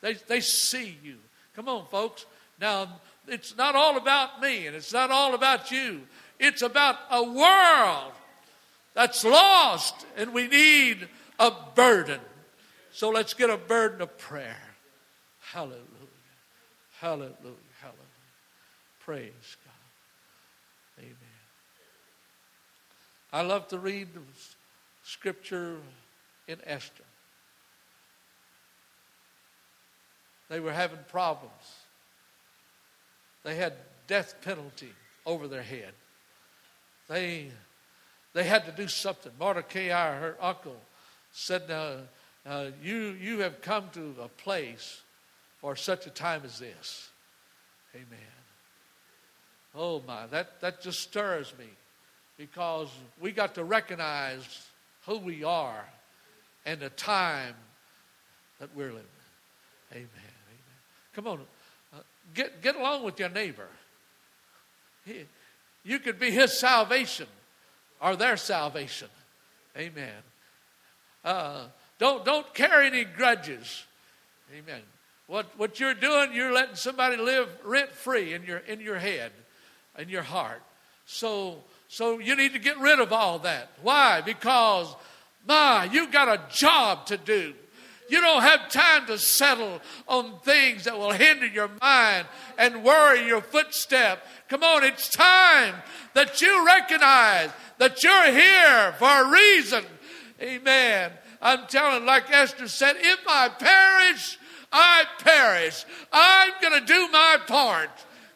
They, 0.00 0.14
they 0.14 0.40
see 0.40 0.96
you. 1.02 1.16
Come 1.54 1.68
on, 1.68 1.86
folks. 1.86 2.26
Now, 2.60 3.00
it's 3.26 3.56
not 3.56 3.74
all 3.74 3.96
about 3.96 4.40
me 4.40 4.66
and 4.66 4.76
it's 4.76 4.92
not 4.92 5.10
all 5.10 5.34
about 5.34 5.70
you. 5.70 6.02
It's 6.38 6.62
about 6.62 6.96
a 7.10 7.22
world 7.22 8.12
that's 8.94 9.24
lost 9.24 10.06
and 10.16 10.32
we 10.32 10.46
need 10.46 11.08
a 11.38 11.52
burden. 11.74 12.20
So 12.92 13.10
let's 13.10 13.34
get 13.34 13.50
a 13.50 13.56
burden 13.56 14.02
of 14.02 14.16
prayer. 14.18 14.56
Hallelujah. 15.40 15.80
Hallelujah. 17.00 17.34
Hallelujah. 17.80 18.04
Praise 19.00 19.56
God. 19.64 21.00
Amen. 21.00 21.16
I 23.32 23.42
love 23.42 23.68
to 23.68 23.78
read 23.78 24.14
the 24.14 24.20
scripture 25.02 25.76
in 26.46 26.58
Esther. 26.64 27.04
They 30.48 30.60
were 30.60 30.72
having 30.72 31.00
problems. 31.08 31.52
They 33.42 33.56
had 33.56 33.74
death 34.06 34.36
penalty 34.42 34.92
over 35.26 35.48
their 35.48 35.62
head. 35.62 35.92
They, 37.08 37.50
they 38.32 38.44
had 38.44 38.64
to 38.66 38.72
do 38.72 38.88
something. 38.88 39.32
Mordecai, 39.38 39.88
her 39.88 40.36
uncle, 40.40 40.76
said, 41.32 41.70
uh, 41.70 42.66
you, 42.82 43.16
you 43.20 43.40
have 43.40 43.60
come 43.60 43.90
to 43.94 44.14
a 44.22 44.28
place 44.28 45.02
for 45.58 45.76
such 45.76 46.06
a 46.06 46.10
time 46.10 46.42
as 46.44 46.58
this. 46.58 47.08
Amen. 47.94 48.18
Oh 49.74 50.02
my, 50.06 50.26
that, 50.28 50.60
that 50.60 50.80
just 50.80 51.00
stirs 51.00 51.52
me 51.58 51.66
because 52.36 52.88
we 53.20 53.32
got 53.32 53.54
to 53.56 53.64
recognize 53.64 54.66
who 55.06 55.18
we 55.18 55.44
are 55.44 55.84
and 56.64 56.80
the 56.80 56.90
time 56.90 57.54
that 58.60 58.68
we're 58.74 58.92
living. 58.92 59.02
Amen. 59.92 60.06
Amen. 60.06 60.78
Come 61.14 61.26
on. 61.26 61.40
Uh, 61.92 61.98
get, 62.34 62.62
get 62.62 62.76
along 62.76 63.04
with 63.04 63.18
your 63.18 63.28
neighbor. 63.28 63.68
You 65.84 65.98
could 65.98 66.18
be 66.18 66.30
his 66.30 66.58
salvation 66.58 67.26
or 68.00 68.16
their 68.16 68.36
salvation. 68.36 69.08
Amen. 69.76 70.22
Uh, 71.24 71.66
don't, 71.98 72.24
don't 72.24 72.52
carry 72.54 72.86
any 72.86 73.04
grudges. 73.04 73.84
Amen. 74.52 74.80
What, 75.26 75.46
what 75.56 75.80
you're 75.80 75.94
doing, 75.94 76.32
you're 76.34 76.52
letting 76.52 76.76
somebody 76.76 77.16
live 77.16 77.48
rent 77.64 77.90
free 77.90 78.34
in 78.34 78.44
your, 78.44 78.58
in 78.58 78.80
your 78.80 78.98
head, 78.98 79.32
in 79.98 80.08
your 80.08 80.22
heart. 80.22 80.62
So 81.06 81.58
so 81.94 82.18
you 82.18 82.34
need 82.34 82.54
to 82.54 82.58
get 82.58 82.78
rid 82.80 82.98
of 82.98 83.12
all 83.12 83.38
that. 83.40 83.70
Why? 83.80 84.20
Because, 84.20 84.92
my, 85.46 85.88
you've 85.92 86.10
got 86.10 86.28
a 86.28 86.40
job 86.52 87.06
to 87.06 87.16
do. 87.16 87.54
You 88.08 88.20
don't 88.20 88.42
have 88.42 88.68
time 88.70 89.06
to 89.06 89.18
settle 89.18 89.80
on 90.06 90.40
things 90.40 90.84
that 90.84 90.98
will 90.98 91.12
hinder 91.12 91.46
your 91.46 91.70
mind 91.80 92.26
and 92.58 92.84
worry 92.84 93.26
your 93.26 93.40
footstep. 93.40 94.26
Come 94.48 94.62
on, 94.62 94.84
it's 94.84 95.08
time 95.08 95.74
that 96.12 96.40
you 96.42 96.66
recognize 96.66 97.50
that 97.78 98.02
you're 98.02 98.30
here 98.30 98.94
for 98.98 99.08
a 99.08 99.30
reason. 99.30 99.84
Amen. 100.40 101.12
I'm 101.40 101.66
telling, 101.66 102.04
like 102.04 102.30
Esther 102.30 102.68
said, 102.68 102.96
if 102.98 103.20
I 103.26 103.48
perish, 103.48 104.38
I 104.70 105.04
perish. 105.18 105.84
I'm 106.12 106.52
going 106.60 106.80
to 106.80 106.86
do 106.86 107.08
my 107.08 107.38
part. 107.46 107.90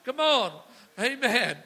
Come 0.04 0.20
on. 0.20 0.52
Amen. 0.98 1.56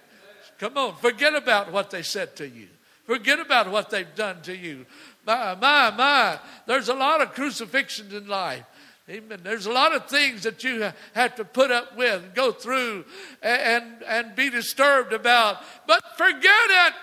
Come 0.58 0.76
on, 0.76 0.94
forget 0.96 1.34
about 1.34 1.72
what 1.72 1.90
they 1.90 2.02
said 2.02 2.36
to 2.36 2.48
you. 2.48 2.68
Forget 3.04 3.40
about 3.40 3.70
what 3.70 3.90
they've 3.90 4.14
done 4.14 4.42
to 4.42 4.56
you. 4.56 4.86
My, 5.26 5.54
my, 5.54 5.90
my. 5.90 6.38
There's 6.66 6.88
a 6.88 6.94
lot 6.94 7.20
of 7.20 7.34
crucifixions 7.34 8.12
in 8.12 8.26
life. 8.26 8.64
Amen. 9.08 9.40
There's 9.42 9.66
a 9.66 9.72
lot 9.72 9.94
of 9.94 10.06
things 10.06 10.44
that 10.44 10.62
you 10.62 10.92
have 11.14 11.34
to 11.36 11.44
put 11.44 11.70
up 11.70 11.96
with, 11.96 12.34
go 12.34 12.52
through, 12.52 13.04
and, 13.42 14.02
and 14.06 14.34
be 14.36 14.48
disturbed 14.48 15.12
about. 15.12 15.58
But 15.86 16.02
forget 16.16 16.42
it. 16.44 16.94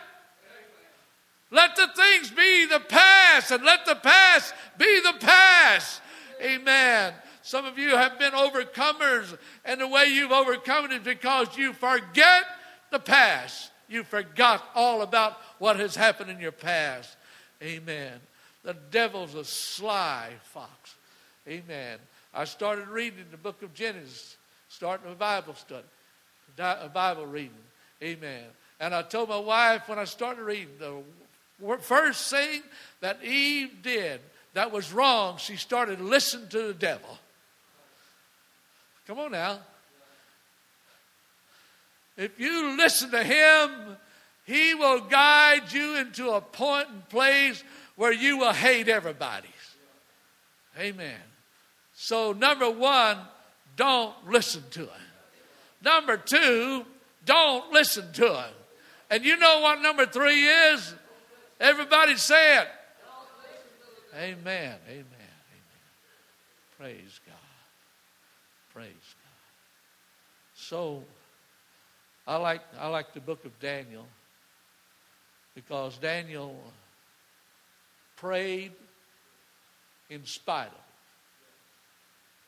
Let 1.51 1.75
the 1.75 1.87
things 1.95 2.29
be 2.29 2.67
the 2.67 2.79
past, 2.79 3.51
and 3.51 3.63
let 3.63 3.85
the 3.85 3.95
past 3.95 4.53
be 4.77 5.01
the 5.01 5.15
past. 5.19 6.01
Amen. 6.41 7.13
Some 7.41 7.65
of 7.65 7.77
you 7.79 7.89
have 7.89 8.19
been 8.19 8.33
overcomers, 8.33 9.37
and 9.65 9.81
the 9.81 9.87
way 9.87 10.05
you've 10.05 10.31
overcome 10.31 10.85
it 10.85 10.91
is 10.91 10.99
because 10.99 11.57
you 11.57 11.73
forget 11.73 12.43
the 12.91 12.99
past. 12.99 13.71
You 13.89 14.03
forgot 14.03 14.63
all 14.75 15.01
about 15.01 15.37
what 15.57 15.77
has 15.79 15.95
happened 15.95 16.29
in 16.29 16.39
your 16.39 16.51
past. 16.51 17.17
Amen. 17.61 18.19
The 18.63 18.73
devil's 18.91 19.35
a 19.35 19.43
sly 19.43 20.29
fox. 20.43 20.95
Amen. 21.47 21.97
I 22.33 22.45
started 22.45 22.87
reading 22.87 23.25
the 23.31 23.37
book 23.37 23.63
of 23.63 23.73
Genesis, 23.73 24.37
starting 24.67 25.11
a 25.11 25.15
Bible 25.15 25.55
study, 25.55 25.85
a 26.57 26.89
Bible 26.89 27.25
reading. 27.25 27.51
Amen. 28.03 28.43
And 28.79 28.93
I 28.93 29.01
told 29.01 29.29
my 29.29 29.39
wife 29.39 29.89
when 29.89 29.99
I 29.99 30.05
started 30.05 30.43
reading, 30.43 30.77
the 30.79 31.77
first 31.79 32.29
thing 32.29 32.61
that 33.01 33.23
Eve 33.23 33.81
did 33.81 34.21
that 34.53 34.71
was 34.71 34.93
wrong, 34.93 35.37
she 35.37 35.55
started 35.55 35.99
listening 35.99 36.47
to 36.49 36.67
the 36.67 36.73
devil. 36.73 37.17
Come 39.07 39.19
on 39.19 39.31
now. 39.31 39.59
If 42.15 42.39
you 42.39 42.75
listen 42.77 43.11
to 43.11 43.23
him, 43.23 43.97
he 44.49 44.73
will 44.73 45.01
guide 45.01 45.71
you 45.71 45.97
into 45.97 46.31
a 46.31 46.41
point 46.41 46.89
and 46.89 47.07
place 47.07 47.63
where 47.95 48.11
you 48.11 48.39
will 48.39 48.51
hate 48.51 48.87
everybody. 48.89 49.47
Amen. 50.75 51.19
So, 51.93 52.33
number 52.33 52.67
one, 52.67 53.19
don't 53.75 54.15
listen 54.27 54.63
to 54.71 54.79
him. 54.79 55.05
Number 55.83 56.17
two, 56.17 56.83
don't 57.25 57.71
listen 57.71 58.11
to 58.13 58.33
him. 58.33 58.53
And 59.11 59.23
you 59.23 59.37
know 59.37 59.59
what 59.59 59.83
number 59.83 60.07
three 60.07 60.47
is? 60.47 60.95
Everybody 61.59 62.15
say 62.15 62.57
it. 62.57 62.67
Amen. 64.15 64.33
Amen. 64.41 64.77
Amen. 64.89 65.05
Praise 66.75 67.19
God. 67.27 67.35
Praise 68.73 68.87
God. 68.87 69.35
So, 70.55 71.03
I 72.25 72.37
like, 72.37 72.61
I 72.79 72.87
like 72.87 73.13
the 73.13 73.19
book 73.19 73.45
of 73.45 73.59
Daniel 73.59 74.07
because 75.59 75.97
Daniel 75.97 76.55
prayed 78.15 78.71
in 80.09 80.25
spite 80.25 80.67
of 80.67 80.73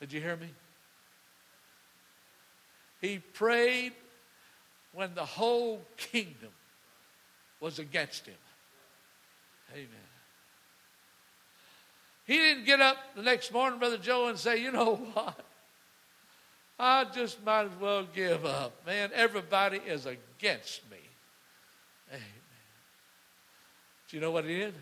Did 0.00 0.12
you 0.14 0.20
hear 0.22 0.36
me? 0.36 0.48
He 3.02 3.18
prayed 3.18 3.92
when 4.94 5.14
the 5.14 5.26
whole 5.26 5.82
kingdom 5.98 6.52
was 7.60 7.78
against 7.78 8.24
him. 8.24 8.34
Amen. 9.74 9.88
He 12.26 12.38
didn't 12.38 12.64
get 12.64 12.80
up 12.80 12.96
the 13.14 13.22
next 13.22 13.52
morning, 13.52 13.78
Brother 13.78 13.98
Joe, 13.98 14.28
and 14.28 14.38
say, 14.38 14.62
you 14.62 14.72
know 14.72 14.94
what? 14.94 15.38
I 16.78 17.04
just 17.14 17.44
might 17.44 17.64
as 17.64 17.78
well 17.78 18.06
give 18.14 18.46
up. 18.46 18.86
Man, 18.86 19.10
everybody 19.12 19.82
is 19.86 20.06
against 20.06 20.80
me. 20.90 20.96
Amen. 22.08 22.41
Do 24.12 24.18
you 24.18 24.20
know 24.20 24.30
what 24.30 24.44
he 24.44 24.56
did? 24.56 24.74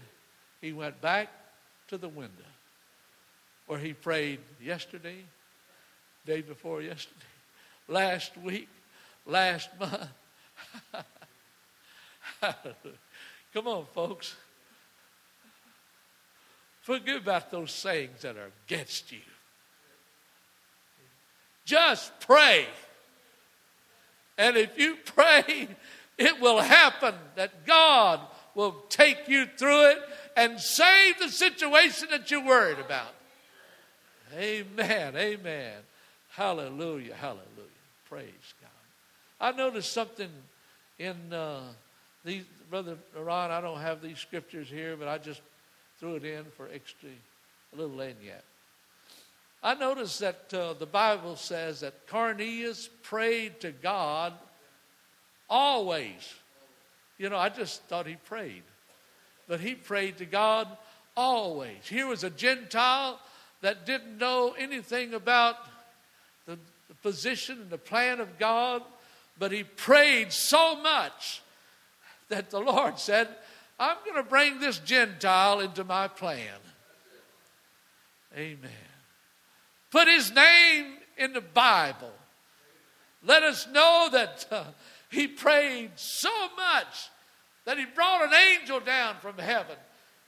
He 0.61 0.73
went 0.73 1.01
back 1.01 1.29
to 1.87 1.97
the 1.97 2.09
window 2.09 2.51
where 3.69 3.79
he 3.79 3.93
prayed 3.93 4.41
yesterday, 4.61 5.19
day 6.27 6.41
before 6.41 6.83
yesterday, 6.83 7.15
last 7.87 8.37
week, 8.39 8.69
last 9.25 9.69
month. 9.79 10.09
Come 13.55 13.69
on, 13.69 13.87
folks. 13.95 14.35
Forget 16.81 17.19
about 17.19 17.53
those 17.53 17.71
sayings 17.71 18.23
that 18.23 18.37
are 18.37 18.51
against 18.67 19.13
you. 19.13 19.21
Just 21.65 22.19
pray. 22.19 22.67
And 24.37 24.57
if 24.57 24.77
you 24.77 24.97
pray, 25.05 25.69
it 26.19 26.41
will 26.41 26.59
happen 26.59 27.15
that 27.37 27.65
God 27.65 28.23
will 28.55 28.77
take 28.89 29.29
you 29.29 29.47
through 29.57 29.91
it 29.91 29.99
and 30.37 30.59
save 30.59 31.19
the 31.19 31.29
situation 31.29 32.09
that 32.11 32.31
you're 32.31 32.45
worried 32.45 32.79
about. 32.79 33.15
Amen. 34.37 35.17
Amen. 35.17 35.75
Hallelujah. 36.31 37.15
Hallelujah. 37.15 37.45
Praise 38.09 38.55
God. 38.61 38.71
I 39.41 39.57
noticed 39.57 39.93
something 39.93 40.31
in 40.99 41.33
uh, 41.33 41.63
these, 42.25 42.45
Brother 42.69 42.97
Ron, 43.17 43.51
I 43.51 43.61
don't 43.61 43.81
have 43.81 44.03
these 44.03 44.19
scriptures 44.19 44.69
here, 44.69 44.97
but 44.97 45.09
I 45.09 45.19
just 45.19 45.41
threw 45.99 46.17
it 46.17 46.25
in 46.25 46.45
for 46.57 46.69
extra, 46.73 47.09
a 47.73 47.77
little 47.77 48.01
in 48.01 48.17
yet. 48.25 48.45
I 49.63 49.75
noticed 49.75 50.21
that 50.21 50.53
uh, 50.55 50.75
the 50.75 50.87
Bible 50.87 51.37
says 51.37 51.81
that 51.81 52.07
Cornelius 52.09 52.89
prayed 53.03 53.61
to 53.61 53.73
God 53.73 54.33
always. 55.49 56.35
You 57.21 57.29
know, 57.29 57.37
I 57.37 57.51
just 57.51 57.83
thought 57.83 58.07
he 58.07 58.17
prayed, 58.17 58.63
but 59.47 59.61
he 59.61 59.75
prayed 59.75 60.17
to 60.19 60.25
God 60.25 60.67
always. 61.15 61.77
Here 61.83 62.07
was 62.07 62.25
a 62.25 62.31
Gentile 62.31 63.21
that 63.61 63.85
didn't 63.85 64.17
know 64.17 64.55
anything 64.57 65.13
about 65.13 65.57
the, 66.47 66.59
the 66.89 66.95
position 67.03 67.61
and 67.61 67.69
the 67.69 67.77
plan 67.77 68.21
of 68.21 68.39
God, 68.39 68.83
but 69.39 69.53
he 69.53 69.65
prayed 69.65 70.33
so 70.33 70.77
much 70.77 71.43
that 72.31 72.49
the 72.49 72.59
Lord 72.59 72.99
said, 72.99 73.29
I'm 73.79 73.99
going 74.03 74.17
to 74.17 74.23
bring 74.23 74.59
this 74.59 74.79
Gentile 74.79 75.61
into 75.61 75.85
my 75.85 76.09
plan. 76.09 76.57
Amen. 78.35 78.71
Put 79.91 80.09
his 80.09 80.33
name 80.33 80.87
in 81.19 81.35
the 81.35 81.43
Bible. 81.43 82.15
Let 83.23 83.43
us 83.43 83.69
know 83.71 84.09
that 84.11 84.47
uh, 84.51 84.65
he 85.11 85.27
prayed 85.27 85.91
so 85.97 86.31
much 86.57 87.10
that 87.71 87.79
he 87.79 87.85
brought 87.85 88.25
an 88.25 88.35
angel 88.35 88.81
down 88.81 89.15
from 89.23 89.39
heaven. 89.39 89.77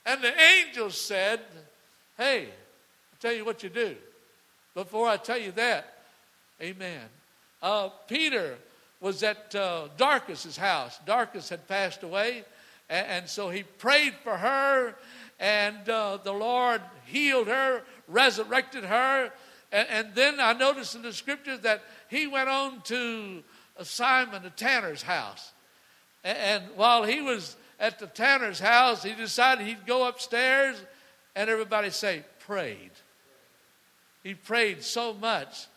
And 0.05 0.21
the 0.21 0.31
angel 0.41 0.89
said, 0.89 1.41
Hey, 2.17 2.43
I'll 2.45 3.19
tell 3.19 3.33
you 3.33 3.43
what 3.43 3.61
you 3.63 3.67
do. 3.67 3.97
Before 4.73 5.09
I 5.09 5.17
tell 5.17 5.37
you 5.37 5.51
that, 5.51 5.93
amen. 6.61 7.01
Uh, 7.61 7.89
Peter 8.07 8.55
was 9.01 9.23
at 9.23 9.53
uh, 9.55 9.89
Dorcas' 9.97 10.55
house. 10.55 10.97
Dorcas 11.05 11.49
had 11.49 11.67
passed 11.67 12.03
away, 12.03 12.45
and, 12.89 13.07
and 13.07 13.29
so 13.29 13.49
he 13.49 13.63
prayed 13.63 14.13
for 14.23 14.37
her, 14.37 14.95
and 15.37 15.89
uh, 15.89 16.19
the 16.23 16.31
Lord 16.31 16.79
healed 17.07 17.47
her, 17.47 17.81
resurrected 18.07 18.85
her, 18.85 19.33
and, 19.69 19.87
and 19.89 20.15
then 20.15 20.39
I 20.39 20.53
noticed 20.53 20.95
in 20.95 21.01
the 21.01 21.11
scriptures 21.11 21.59
that 21.59 21.83
he 22.09 22.25
went 22.25 22.47
on 22.47 22.79
to 22.83 23.43
Simon 23.81 24.43
the 24.43 24.49
tanner's 24.49 25.01
house. 25.01 25.51
And, 26.23 26.63
while 26.75 27.03
he 27.03 27.21
was 27.21 27.55
at 27.79 27.99
the 27.99 28.07
tanner's 28.07 28.59
house, 28.59 29.03
he 29.03 29.13
decided 29.13 29.65
he'd 29.65 29.85
go 29.85 30.07
upstairs 30.07 30.81
and 31.35 31.49
everybody 31.49 31.89
say, 31.89 32.23
prayed. 32.45 32.91
He 34.23 34.33
prayed 34.33 34.83
so 34.83 35.13
much 35.13 35.67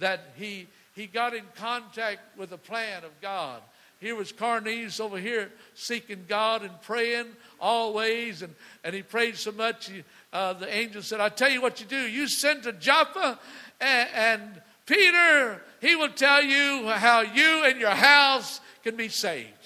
that 0.00 0.32
he, 0.36 0.66
he 0.94 1.06
got 1.06 1.34
in 1.34 1.44
contact 1.56 2.20
with 2.36 2.50
the 2.50 2.58
plan 2.58 3.04
of 3.04 3.10
God. 3.20 3.62
Here 4.00 4.16
was 4.16 4.32
Cornelius 4.32 4.98
over 4.98 5.16
here 5.16 5.52
seeking 5.74 6.24
God 6.26 6.62
and 6.62 6.82
praying 6.82 7.26
always, 7.60 8.42
and, 8.42 8.52
and 8.82 8.92
he 8.96 9.02
prayed 9.02 9.36
so 9.36 9.52
much. 9.52 9.88
He, 9.88 10.02
uh, 10.32 10.54
the 10.54 10.74
angel 10.74 11.02
said, 11.02 11.20
I 11.20 11.28
tell 11.28 11.50
you 11.50 11.62
what 11.62 11.78
you 11.78 11.86
do. 11.86 12.00
You 12.00 12.26
send 12.26 12.64
to 12.64 12.72
Joppa, 12.72 13.38
and, 13.80 14.08
and 14.12 14.62
Peter, 14.86 15.62
he 15.80 15.94
will 15.94 16.08
tell 16.08 16.42
you 16.42 16.88
how 16.88 17.20
you 17.20 17.64
and 17.64 17.78
your 17.78 17.90
house 17.90 18.60
can 18.82 18.96
be 18.96 19.08
saved. 19.08 19.61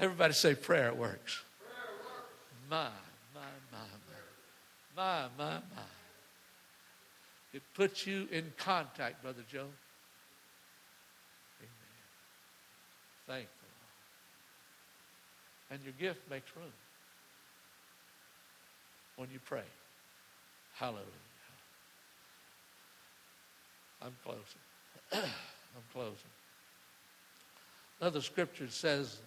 Everybody 0.00 0.32
say 0.32 0.54
prayer 0.54 0.94
works. 0.94 1.42
My, 2.70 2.88
my, 3.34 3.40
my, 3.70 3.78
my. 4.96 4.96
My, 4.96 5.28
my, 5.36 5.54
my. 5.54 5.82
It 7.52 7.62
puts 7.74 8.06
you 8.06 8.26
in 8.32 8.50
contact, 8.56 9.22
Brother 9.22 9.42
Joe. 9.46 9.68
Amen. 11.60 11.68
Thank 13.26 13.46
the 13.60 13.66
Lord. 15.68 15.70
and 15.70 15.82
your 15.84 15.92
gift 16.00 16.30
makes 16.30 16.50
room 16.56 16.72
when 19.16 19.28
you 19.30 19.38
pray. 19.44 19.64
Hallelujah. 20.76 21.04
I'm 24.00 24.16
closing. 24.24 24.42
I'm 25.12 25.84
closing. 25.92 26.14
Another 28.00 28.22
scripture 28.22 28.68
says, 28.68 29.20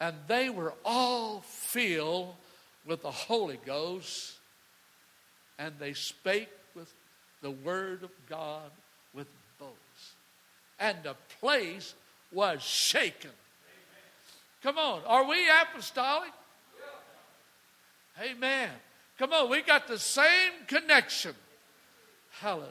and 0.00 0.14
they 0.26 0.50
were 0.50 0.74
all 0.84 1.40
filled 1.40 2.34
with 2.86 3.02
the 3.02 3.10
Holy 3.10 3.58
Ghost, 3.64 4.34
and 5.58 5.74
they 5.78 5.92
spake 5.92 6.50
with 6.74 6.92
the 7.42 7.50
word 7.50 8.02
of 8.02 8.10
God 8.28 8.70
with 9.14 9.26
boast. 9.58 9.72
And 10.78 10.98
the 11.02 11.16
place 11.40 11.94
was 12.32 12.62
shaken. 12.62 13.30
Come 14.62 14.78
on, 14.78 15.00
are 15.06 15.24
we 15.24 15.38
apostolic? 15.62 16.32
Amen. 18.20 18.70
Come 19.18 19.32
on, 19.32 19.50
we 19.50 19.62
got 19.62 19.88
the 19.88 19.98
same 19.98 20.52
connection. 20.66 21.34
Hallelujah. 22.40 22.70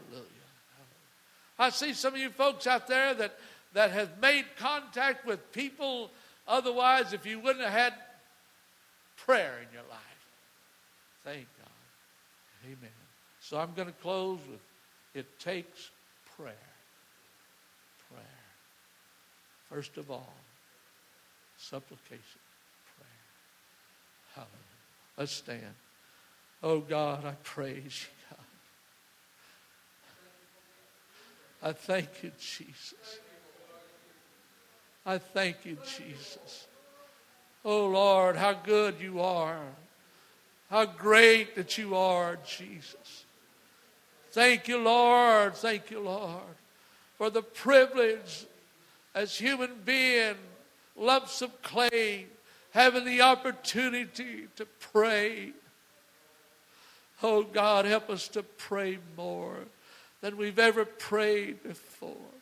I 1.57 1.69
see 1.69 1.93
some 1.93 2.13
of 2.13 2.19
you 2.19 2.29
folks 2.29 2.67
out 2.67 2.87
there 2.87 3.13
that, 3.13 3.37
that 3.73 3.91
have 3.91 4.19
made 4.19 4.45
contact 4.57 5.25
with 5.25 5.51
people 5.51 6.11
otherwise 6.47 7.13
if 7.13 7.25
you 7.25 7.39
wouldn't 7.39 7.63
have 7.63 7.73
had 7.73 7.93
prayer 9.17 9.59
in 9.61 9.67
your 9.73 9.83
life. 9.89 9.99
Thank 11.23 11.47
God. 11.59 11.69
Amen. 12.65 12.89
So 13.39 13.57
I'm 13.57 13.73
going 13.75 13.87
to 13.87 13.93
close 13.93 14.39
with 14.49 14.59
it 15.13 15.39
takes 15.39 15.91
prayer. 16.35 16.53
Prayer. 18.09 18.23
First 19.69 19.97
of 19.97 20.11
all, 20.11 20.33
supplication, 21.57 22.41
prayer. 22.97 23.07
Hallelujah. 24.35 25.17
Let's 25.17 25.31
stand. 25.31 25.75
Oh 26.61 26.79
God, 26.79 27.25
I 27.25 27.33
praise 27.43 28.07
you, 28.07 28.37
God. 31.61 31.69
I 31.69 31.73
thank 31.73 32.23
you, 32.23 32.31
Jesus. 32.39 33.19
I 35.05 35.17
thank 35.19 35.65
you, 35.65 35.77
Jesus. 35.97 36.67
Oh 37.63 37.87
Lord, 37.87 38.35
how 38.35 38.53
good 38.53 38.95
you 38.99 39.21
are. 39.21 39.61
How 40.69 40.85
great 40.85 41.55
that 41.55 41.77
you 41.77 41.95
are, 41.95 42.37
Jesus. 42.45 43.25
Thank 44.31 44.67
you, 44.67 44.79
Lord. 44.79 45.55
Thank 45.55 45.91
you, 45.91 45.99
Lord, 45.99 46.41
for 47.17 47.29
the 47.29 47.41
privilege 47.41 48.45
as 49.13 49.37
human 49.37 49.71
being, 49.85 50.35
lumps 50.97 51.41
of 51.41 51.61
clay, 51.61 52.25
having 52.71 53.05
the 53.05 53.21
opportunity 53.21 54.47
to 54.57 54.65
pray. 54.91 55.51
Oh 57.23 57.43
God, 57.43 57.85
help 57.85 58.09
us 58.09 58.27
to 58.29 58.43
pray 58.43 58.97
more 59.15 59.59
than 60.21 60.35
we've 60.35 60.59
ever 60.59 60.83
prayed 60.83 61.63
before. 61.63 62.34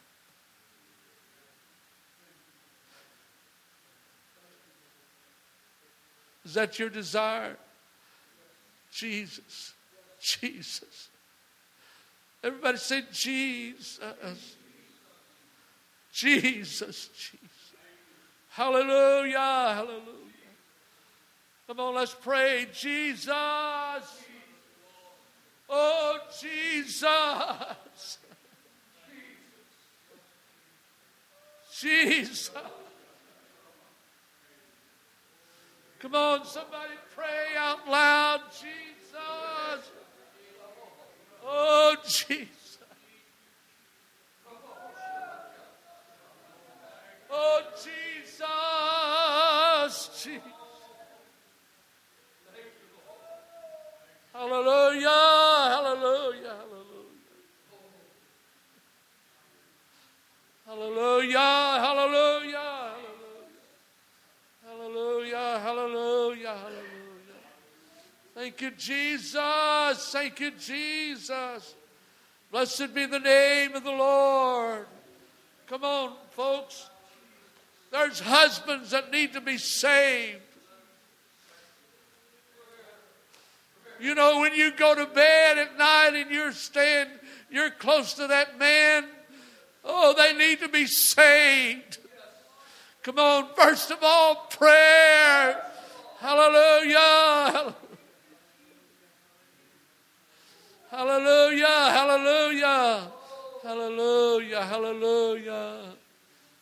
Is 6.54 6.56
that 6.56 6.78
your 6.78 6.90
desire? 6.92 7.58
Jesus, 8.92 9.74
Jesus. 10.22 11.10
Everybody 12.44 12.78
say 12.78 13.02
Jesus. 13.12 14.00
Jesus, 16.12 17.08
Jesus. 17.08 17.74
Hallelujah, 18.50 19.40
hallelujah. 19.40 20.54
Come 21.66 21.80
on, 21.80 21.96
let's 21.96 22.14
pray. 22.14 22.68
Jesus. 22.72 23.32
Oh, 25.68 26.20
Jesus. 26.40 27.08
Jesus. 31.82 32.52
Come 36.04 36.16
on, 36.16 36.44
somebody 36.44 36.96
pray 37.16 37.56
out 37.58 37.88
loud. 37.90 38.42
Jesus. 38.52 39.90
Oh, 41.42 41.96
Jesus. 42.06 42.78
Oh, 47.32 47.62
Jesus. 47.82 48.44
Jesus. 50.22 50.42
Hallelujah. 54.34 55.08
Hallelujah. 55.08 56.58
Hallelujah. 56.60 57.14
Hallelujah. 60.68 61.40
Hallelujah. 61.40 62.33
Hallelujah. 65.84 66.48
Hallelujah. 66.48 66.84
Thank 68.34 68.62
you, 68.62 68.72
Jesus. 68.72 70.12
Thank 70.14 70.40
you, 70.40 70.52
Jesus. 70.52 71.76
Blessed 72.52 72.96
be 72.96 73.06
the 73.06 73.20
name 73.20 73.76
of 73.76 73.84
the 73.84 73.92
Lord. 73.92 74.86
Come 75.68 75.84
on, 75.84 76.14
folks. 76.32 76.90
There's 77.92 78.22
husbands 78.22 78.92
that 78.92 79.12
need 79.12 79.34
to 79.34 79.42
be 79.42 79.58
saved. 79.58 80.40
You 84.00 84.16
know, 84.16 84.40
when 84.40 84.56
you 84.56 84.72
go 84.72 84.96
to 84.96 85.06
bed 85.06 85.58
at 85.58 85.78
night 85.78 86.12
and 86.16 86.32
you're 86.32 86.54
staying, 86.54 87.08
you're 87.52 87.72
close 87.72 88.14
to 88.14 88.28
that 88.28 88.58
man, 88.58 89.06
oh, 89.84 90.14
they 90.18 90.34
need 90.38 90.62
to 90.62 90.70
be 90.70 90.86
saved. 90.86 91.98
Come 93.02 93.20
on, 93.20 93.50
first 93.54 93.92
of 93.92 93.98
all, 94.02 94.48
prayer. 94.50 95.62
Hallelujah. 96.24 97.76
Hallelujah. 100.90 101.68
Hallelujah. 101.68 103.12
Hallelujah. 103.62 104.62
Hallelujah. 104.64 105.80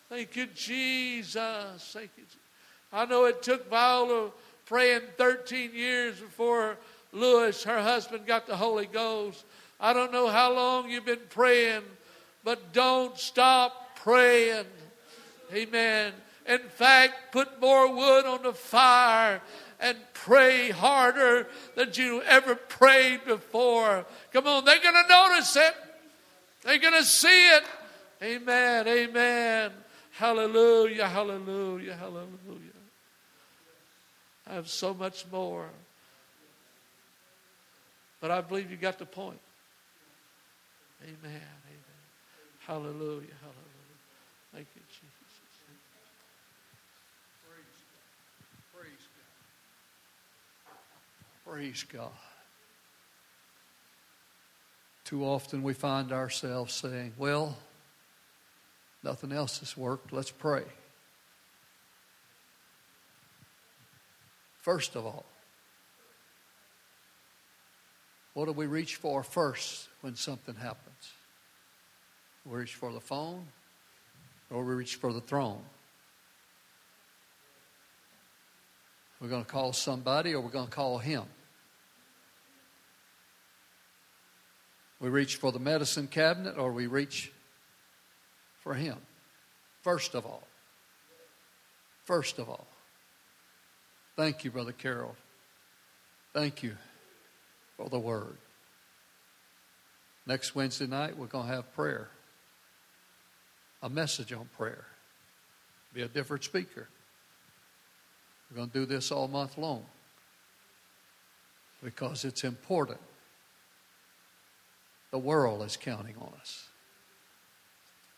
Thank 0.10 0.36
you, 0.36 0.48
Jesus. 0.48 1.92
Thank 1.94 2.10
you. 2.18 2.24
I 2.92 3.06
know 3.06 3.26
it 3.26 3.44
took 3.44 3.70
Viola 3.70 4.32
praying 4.66 5.02
13 5.20 5.76
years 5.76 6.20
before 6.20 6.78
Lewis, 7.14 7.64
her 7.64 7.84
husband, 7.84 8.26
got 8.26 8.48
the 8.48 8.58
Holy 8.58 8.88
Ghost. 8.88 9.46
I 9.80 9.94
don't 9.94 10.12
know 10.12 10.28
how 10.28 10.52
long 10.52 10.90
you've 10.90 11.06
been 11.06 11.20
praying, 11.30 11.84
but 12.44 12.74
don't 12.74 13.16
stop 13.16 13.96
praying. 13.96 14.66
Amen. 15.54 16.14
In 16.48 16.60
fact, 16.60 17.32
put 17.32 17.62
more 17.62 17.94
wood 17.94 18.26
on 18.26 18.44
the 18.44 18.54
fire 18.54 19.42
and 19.80 19.98
pray 20.14 20.70
harder 20.70 21.48
than 21.76 21.90
you 21.94 22.22
ever 22.24 22.56
prayed 22.56 23.26
before. 23.26 24.06
Come 24.34 24.48
on, 24.48 24.66
they're 24.66 24.82
going 24.82 24.96
to 24.96 25.10
notice 25.10 25.56
it. 25.56 25.74
They're 26.64 26.80
going 26.80 26.94
to 26.94 27.04
see 27.04 27.50
it. 27.50 27.64
Amen. 28.22 28.88
Amen. 28.88 29.72
Hallelujah. 30.12 31.08
Hallelujah. 31.08 31.96
Hallelujah. 31.96 32.28
I 34.48 34.54
have 34.54 34.70
so 34.70 34.94
much 34.94 35.26
more. 35.32 35.70
But 38.20 38.30
I 38.30 38.42
believe 38.42 38.70
you 38.70 38.78
got 38.78 39.00
the 39.00 39.06
point. 39.06 39.40
Amen. 41.02 41.16
Amen. 41.24 42.02
Hallelujah. 42.60 43.28
Thank 44.54 44.68
you, 44.76 44.82
Jesus. 44.88 45.10
Praise 48.76 49.08
God. 51.41 51.41
Praise 51.52 51.84
God. 51.92 52.14
Too 55.04 55.26
often 55.26 55.64
we 55.64 55.74
find 55.74 56.14
ourselves 56.14 56.74
saying, 56.74 57.12
well, 57.18 57.58
nothing 59.04 59.34
else 59.34 59.60
has 59.60 59.76
worked. 59.76 60.14
Let's 60.14 60.32
pray. 60.32 60.64
First 64.62 64.96
of 64.96 65.06
all, 65.06 65.26
what 68.34 68.46
do 68.46 68.54
we 68.54 68.66
reach 68.66 68.96
for 68.96 69.22
first 69.22 69.90
when 70.00 70.16
something 70.16 70.56
happens? 70.56 71.12
We 72.46 72.60
reach 72.60 72.76
for 72.76 72.94
the 72.94 73.02
phone 73.02 73.46
or 74.50 74.64
we 74.64 74.74
reach 74.76 74.96
for 74.96 75.12
the 75.12 75.20
throne? 75.20 75.64
We're 79.20 79.28
going 79.28 79.44
to 79.44 79.52
call 79.52 79.74
somebody 79.74 80.34
or 80.34 80.40
we're 80.40 80.50
going 80.50 80.68
to 80.68 80.74
call 80.74 80.98
him. 80.98 81.26
We 85.02 85.10
reach 85.10 85.38
for 85.38 85.52
the 85.52 85.60
medicine 85.60 86.08
cabinet 86.08 86.60
or 86.60 86.72
we 86.72 86.86
reach 86.86 87.32
for 88.60 88.76
him. 88.76 88.98
First 89.82 90.14
of 90.14 90.28
all. 90.28 90.48
First 92.06 92.38
of 92.38 92.48
all. 92.48 92.68
Thank 94.16 94.44
you, 94.44 94.52
Brother 94.52 94.74
Carroll. 94.74 95.16
Thank 96.34 96.62
you 96.62 96.78
for 97.76 97.90
the 97.90 97.98
Word. 97.98 98.38
Next 100.28 100.54
Wednesday 100.54 100.86
night, 100.86 101.18
we're 101.18 101.26
going 101.26 101.48
to 101.48 101.56
have 101.56 101.74
prayer. 101.74 102.10
a 103.82 103.90
message 103.90 104.32
on 104.32 104.48
prayer. 104.56 104.86
Be 105.96 106.04
a 106.04 106.08
different 106.08 106.44
speaker. 106.44 106.88
We're 108.50 108.58
going 108.58 108.70
to 108.70 108.80
do 108.82 108.86
this 108.86 109.12
all 109.12 109.28
month 109.28 109.58
long 109.58 109.84
because 111.84 112.24
it's 112.24 112.44
important. 112.44 113.00
The 115.12 115.20
world 115.20 115.62
is 115.64 115.78
counting 115.78 116.16
on 116.20 116.32
us. 116.40 116.68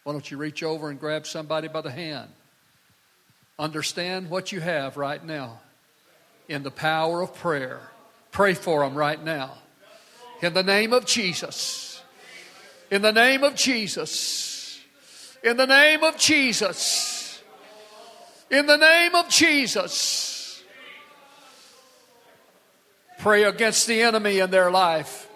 Why 0.04 0.14
don't 0.14 0.30
you 0.30 0.38
reach 0.38 0.64
over 0.64 0.89
and 0.89 1.00
grab 1.00 1.26
somebody 1.26 1.68
by 1.68 1.82
the 1.82 1.91
hand? 1.91 2.30
Understand 3.58 4.30
what 4.30 4.52
you 4.52 4.60
have 4.60 4.98
right 4.98 5.24
now 5.24 5.62
in 6.48 6.64
the 6.64 6.72
power 6.72 7.22
of 7.22 7.34
prayer. 7.36 7.80
Pray 8.32 8.54
for 8.54 8.82
them 8.82 8.96
right 8.96 9.24
now. 9.24 9.54
In 10.41 10.54
the 10.54 10.64
name 10.64 10.91
of 10.94 11.06
Jesus. 11.06 12.02
In 12.91 13.02
the 13.02 13.12
name 13.12 13.44
of 13.44 13.56
Jesus. 13.56 14.82
In 15.44 15.58
the 15.58 15.66
name 15.66 16.04
of 16.04 16.18
Jesus. 16.18 17.41
In 18.52 18.66
the 18.66 18.78
name 18.78 19.16
of 19.16 19.30
Jesus. 19.30 20.62
Pray 23.20 23.44
against 23.44 23.88
the 23.88 24.02
enemy 24.02 24.39
in 24.39 24.52
their 24.52 24.70
life. 24.70 25.30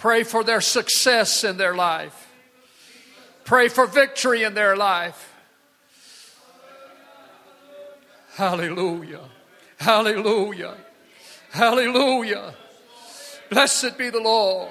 Pray 0.00 0.22
for 0.22 0.42
their 0.42 0.62
success 0.62 1.44
in 1.44 1.58
their 1.58 1.74
life. 1.74 2.32
Pray 3.44 3.68
for 3.68 3.86
victory 3.86 4.44
in 4.44 4.54
their 4.54 4.74
life. 4.74 5.34
Hallelujah. 8.32 9.28
Hallelujah. 9.76 10.74
Hallelujah. 11.50 12.54
Blessed 13.50 13.98
be 13.98 14.08
the 14.08 14.20
Lord. 14.20 14.70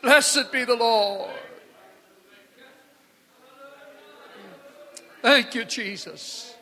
Blessed 0.00 0.50
be 0.50 0.64
the 0.64 0.76
Lord. 0.76 1.30
Thank 5.20 5.54
you, 5.54 5.66
Jesus. 5.66 6.54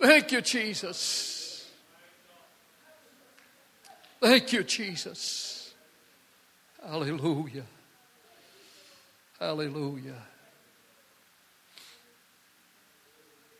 Thank 0.00 0.30
you, 0.30 0.40
Jesus. 0.40 1.68
Thank 4.20 4.52
you, 4.52 4.62
Jesus. 4.62 5.61
Hallelujah. 6.84 7.64
Hallelujah. 9.38 10.20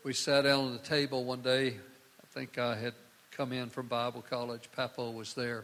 We 0.03 0.11
sat 0.11 0.41
down 0.41 0.73
at 0.73 0.83
the 0.83 0.89
table 0.89 1.23
one 1.23 1.41
day. 1.41 1.69
I 1.69 2.25
think 2.33 2.57
I 2.57 2.75
had 2.75 2.93
come 3.31 3.53
in 3.53 3.69
from 3.69 3.87
Bible 3.87 4.21
college. 4.21 4.69
Papa 4.75 5.09
was 5.09 5.35
there. 5.35 5.63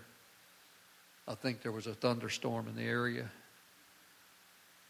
I 1.28 1.36
think 1.36 1.62
there 1.62 1.74
was 1.74 1.86
a 1.86 1.94
thunderstorm 1.94 2.70
in 2.70 2.78
the 2.78 2.90
area. 2.90 3.30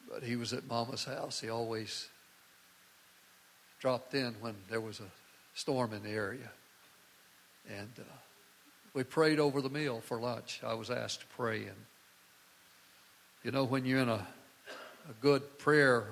But 0.08 0.22
he 0.22 0.36
was 0.36 0.54
at 0.54 0.68
Mama's 0.68 1.06
house. 1.06 1.42
He 1.42 1.50
always 1.50 2.08
dropped 3.80 4.14
in 4.14 4.36
when 4.42 4.54
there 4.70 4.82
was 4.82 5.00
a 5.00 5.10
storm 5.56 5.92
in 5.92 6.04
the 6.04 6.12
area. 6.12 6.52
And 7.68 7.90
uh, 7.98 8.04
we 8.94 9.04
prayed 9.04 9.40
over 9.40 9.60
the 9.60 9.70
meal 9.70 10.02
for 10.02 10.20
lunch. 10.20 10.62
I 10.64 10.76
was 10.76 10.92
asked 10.92 11.22
to 11.22 11.28
pray. 11.36 11.64
And, 11.64 11.86
you 13.44 13.52
know, 13.52 13.64
when 13.64 13.86
you're 13.86 14.02
in 14.02 14.10
a, 14.10 14.26
a 15.10 15.14
good 15.22 15.58
prayer 15.60 16.08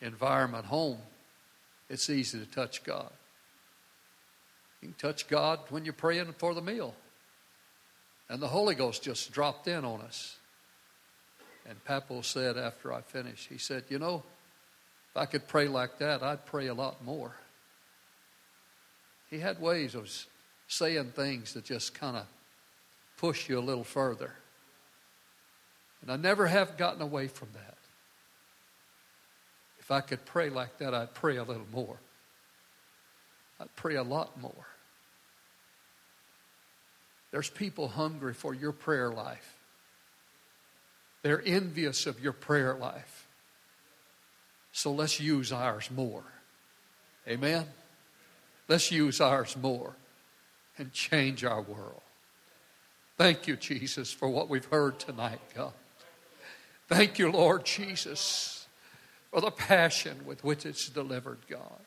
environment 0.00 0.64
home, 0.64 0.98
it's 1.88 2.10
easy 2.10 2.38
to 2.38 2.46
touch 2.46 2.84
God. 2.84 3.10
You 4.80 4.88
can 4.88 4.94
touch 4.94 5.28
God 5.28 5.60
when 5.70 5.84
you're 5.84 5.94
praying 5.94 6.34
for 6.38 6.54
the 6.54 6.60
meal. 6.60 6.94
And 8.28 8.42
the 8.42 8.48
Holy 8.48 8.74
Ghost 8.74 9.02
just 9.02 9.32
dropped 9.32 9.68
in 9.68 9.84
on 9.84 10.00
us. 10.02 10.36
And 11.68 11.82
Papa 11.84 12.22
said 12.22 12.56
after 12.56 12.92
I 12.92 13.00
finished, 13.00 13.48
he 13.48 13.58
said, 13.58 13.84
You 13.88 13.98
know, 13.98 14.22
if 15.10 15.16
I 15.16 15.26
could 15.26 15.48
pray 15.48 15.68
like 15.68 15.98
that, 15.98 16.22
I'd 16.22 16.46
pray 16.46 16.66
a 16.66 16.74
lot 16.74 17.04
more. 17.04 17.34
He 19.30 19.38
had 19.38 19.60
ways 19.60 19.94
of 19.94 20.10
saying 20.68 21.12
things 21.14 21.54
that 21.54 21.64
just 21.64 21.94
kind 21.94 22.16
of 22.16 22.26
push 23.18 23.48
you 23.48 23.58
a 23.58 23.60
little 23.60 23.84
further. 23.84 24.34
And 26.02 26.10
I 26.10 26.16
never 26.16 26.46
have 26.46 26.76
gotten 26.76 27.02
away 27.02 27.28
from 27.28 27.48
that. 27.54 27.76
If 29.80 29.90
I 29.90 30.00
could 30.00 30.24
pray 30.24 30.50
like 30.50 30.78
that, 30.78 30.94
I'd 30.94 31.14
pray 31.14 31.36
a 31.36 31.44
little 31.44 31.66
more. 31.72 31.98
I'd 33.60 33.74
pray 33.74 33.96
a 33.96 34.02
lot 34.02 34.40
more. 34.40 34.66
There's 37.30 37.50
people 37.50 37.88
hungry 37.88 38.34
for 38.34 38.54
your 38.54 38.72
prayer 38.72 39.10
life. 39.10 39.56
They're 41.22 41.42
envious 41.44 42.06
of 42.06 42.20
your 42.20 42.32
prayer 42.32 42.74
life. 42.74 43.26
So 44.72 44.92
let's 44.92 45.18
use 45.18 45.52
ours 45.52 45.90
more. 45.90 46.24
Amen? 47.26 47.66
Let's 48.68 48.92
use 48.92 49.20
ours 49.20 49.56
more 49.56 49.94
and 50.78 50.92
change 50.92 51.44
our 51.44 51.60
world. 51.60 52.02
Thank 53.16 53.48
you, 53.48 53.56
Jesus, 53.56 54.12
for 54.12 54.28
what 54.28 54.48
we've 54.48 54.66
heard 54.66 54.98
tonight, 55.00 55.40
God. 55.54 55.72
Thank 56.88 57.18
you, 57.18 57.30
Lord 57.30 57.64
Jesus 57.64 58.58
for 59.30 59.40
the 59.40 59.50
passion 59.50 60.18
with 60.26 60.42
which 60.42 60.64
it's 60.64 60.88
delivered, 60.88 61.38
God. 61.48 61.80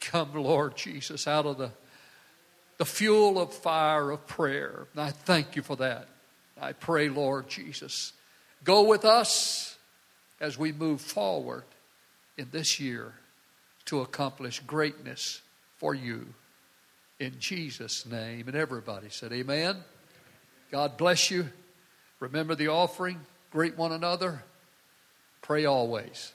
Come, 0.00 0.34
Lord 0.34 0.76
Jesus, 0.76 1.26
out 1.26 1.46
of 1.46 1.58
the, 1.58 1.70
the 2.78 2.84
fuel 2.84 3.38
of 3.38 3.52
fire 3.52 4.10
of 4.10 4.26
prayer. 4.26 4.86
I 4.96 5.10
thank 5.10 5.56
you 5.56 5.62
for 5.62 5.76
that. 5.76 6.08
I 6.60 6.72
pray, 6.72 7.08
Lord 7.08 7.48
Jesus, 7.48 8.12
go 8.64 8.82
with 8.82 9.04
us 9.04 9.76
as 10.40 10.58
we 10.58 10.72
move 10.72 11.00
forward 11.00 11.64
in 12.36 12.48
this 12.50 12.80
year 12.80 13.14
to 13.86 14.00
accomplish 14.00 14.60
greatness 14.60 15.42
for 15.76 15.94
you. 15.94 16.26
In 17.18 17.38
Jesus' 17.38 18.06
name. 18.06 18.48
And 18.48 18.56
everybody 18.56 19.08
said, 19.10 19.32
Amen. 19.32 19.76
God 20.70 20.96
bless 20.96 21.30
you. 21.30 21.48
Remember 22.18 22.54
the 22.54 22.68
offering, 22.68 23.20
greet 23.50 23.76
one 23.76 23.92
another, 23.92 24.42
pray 25.42 25.64
always. 25.64 26.32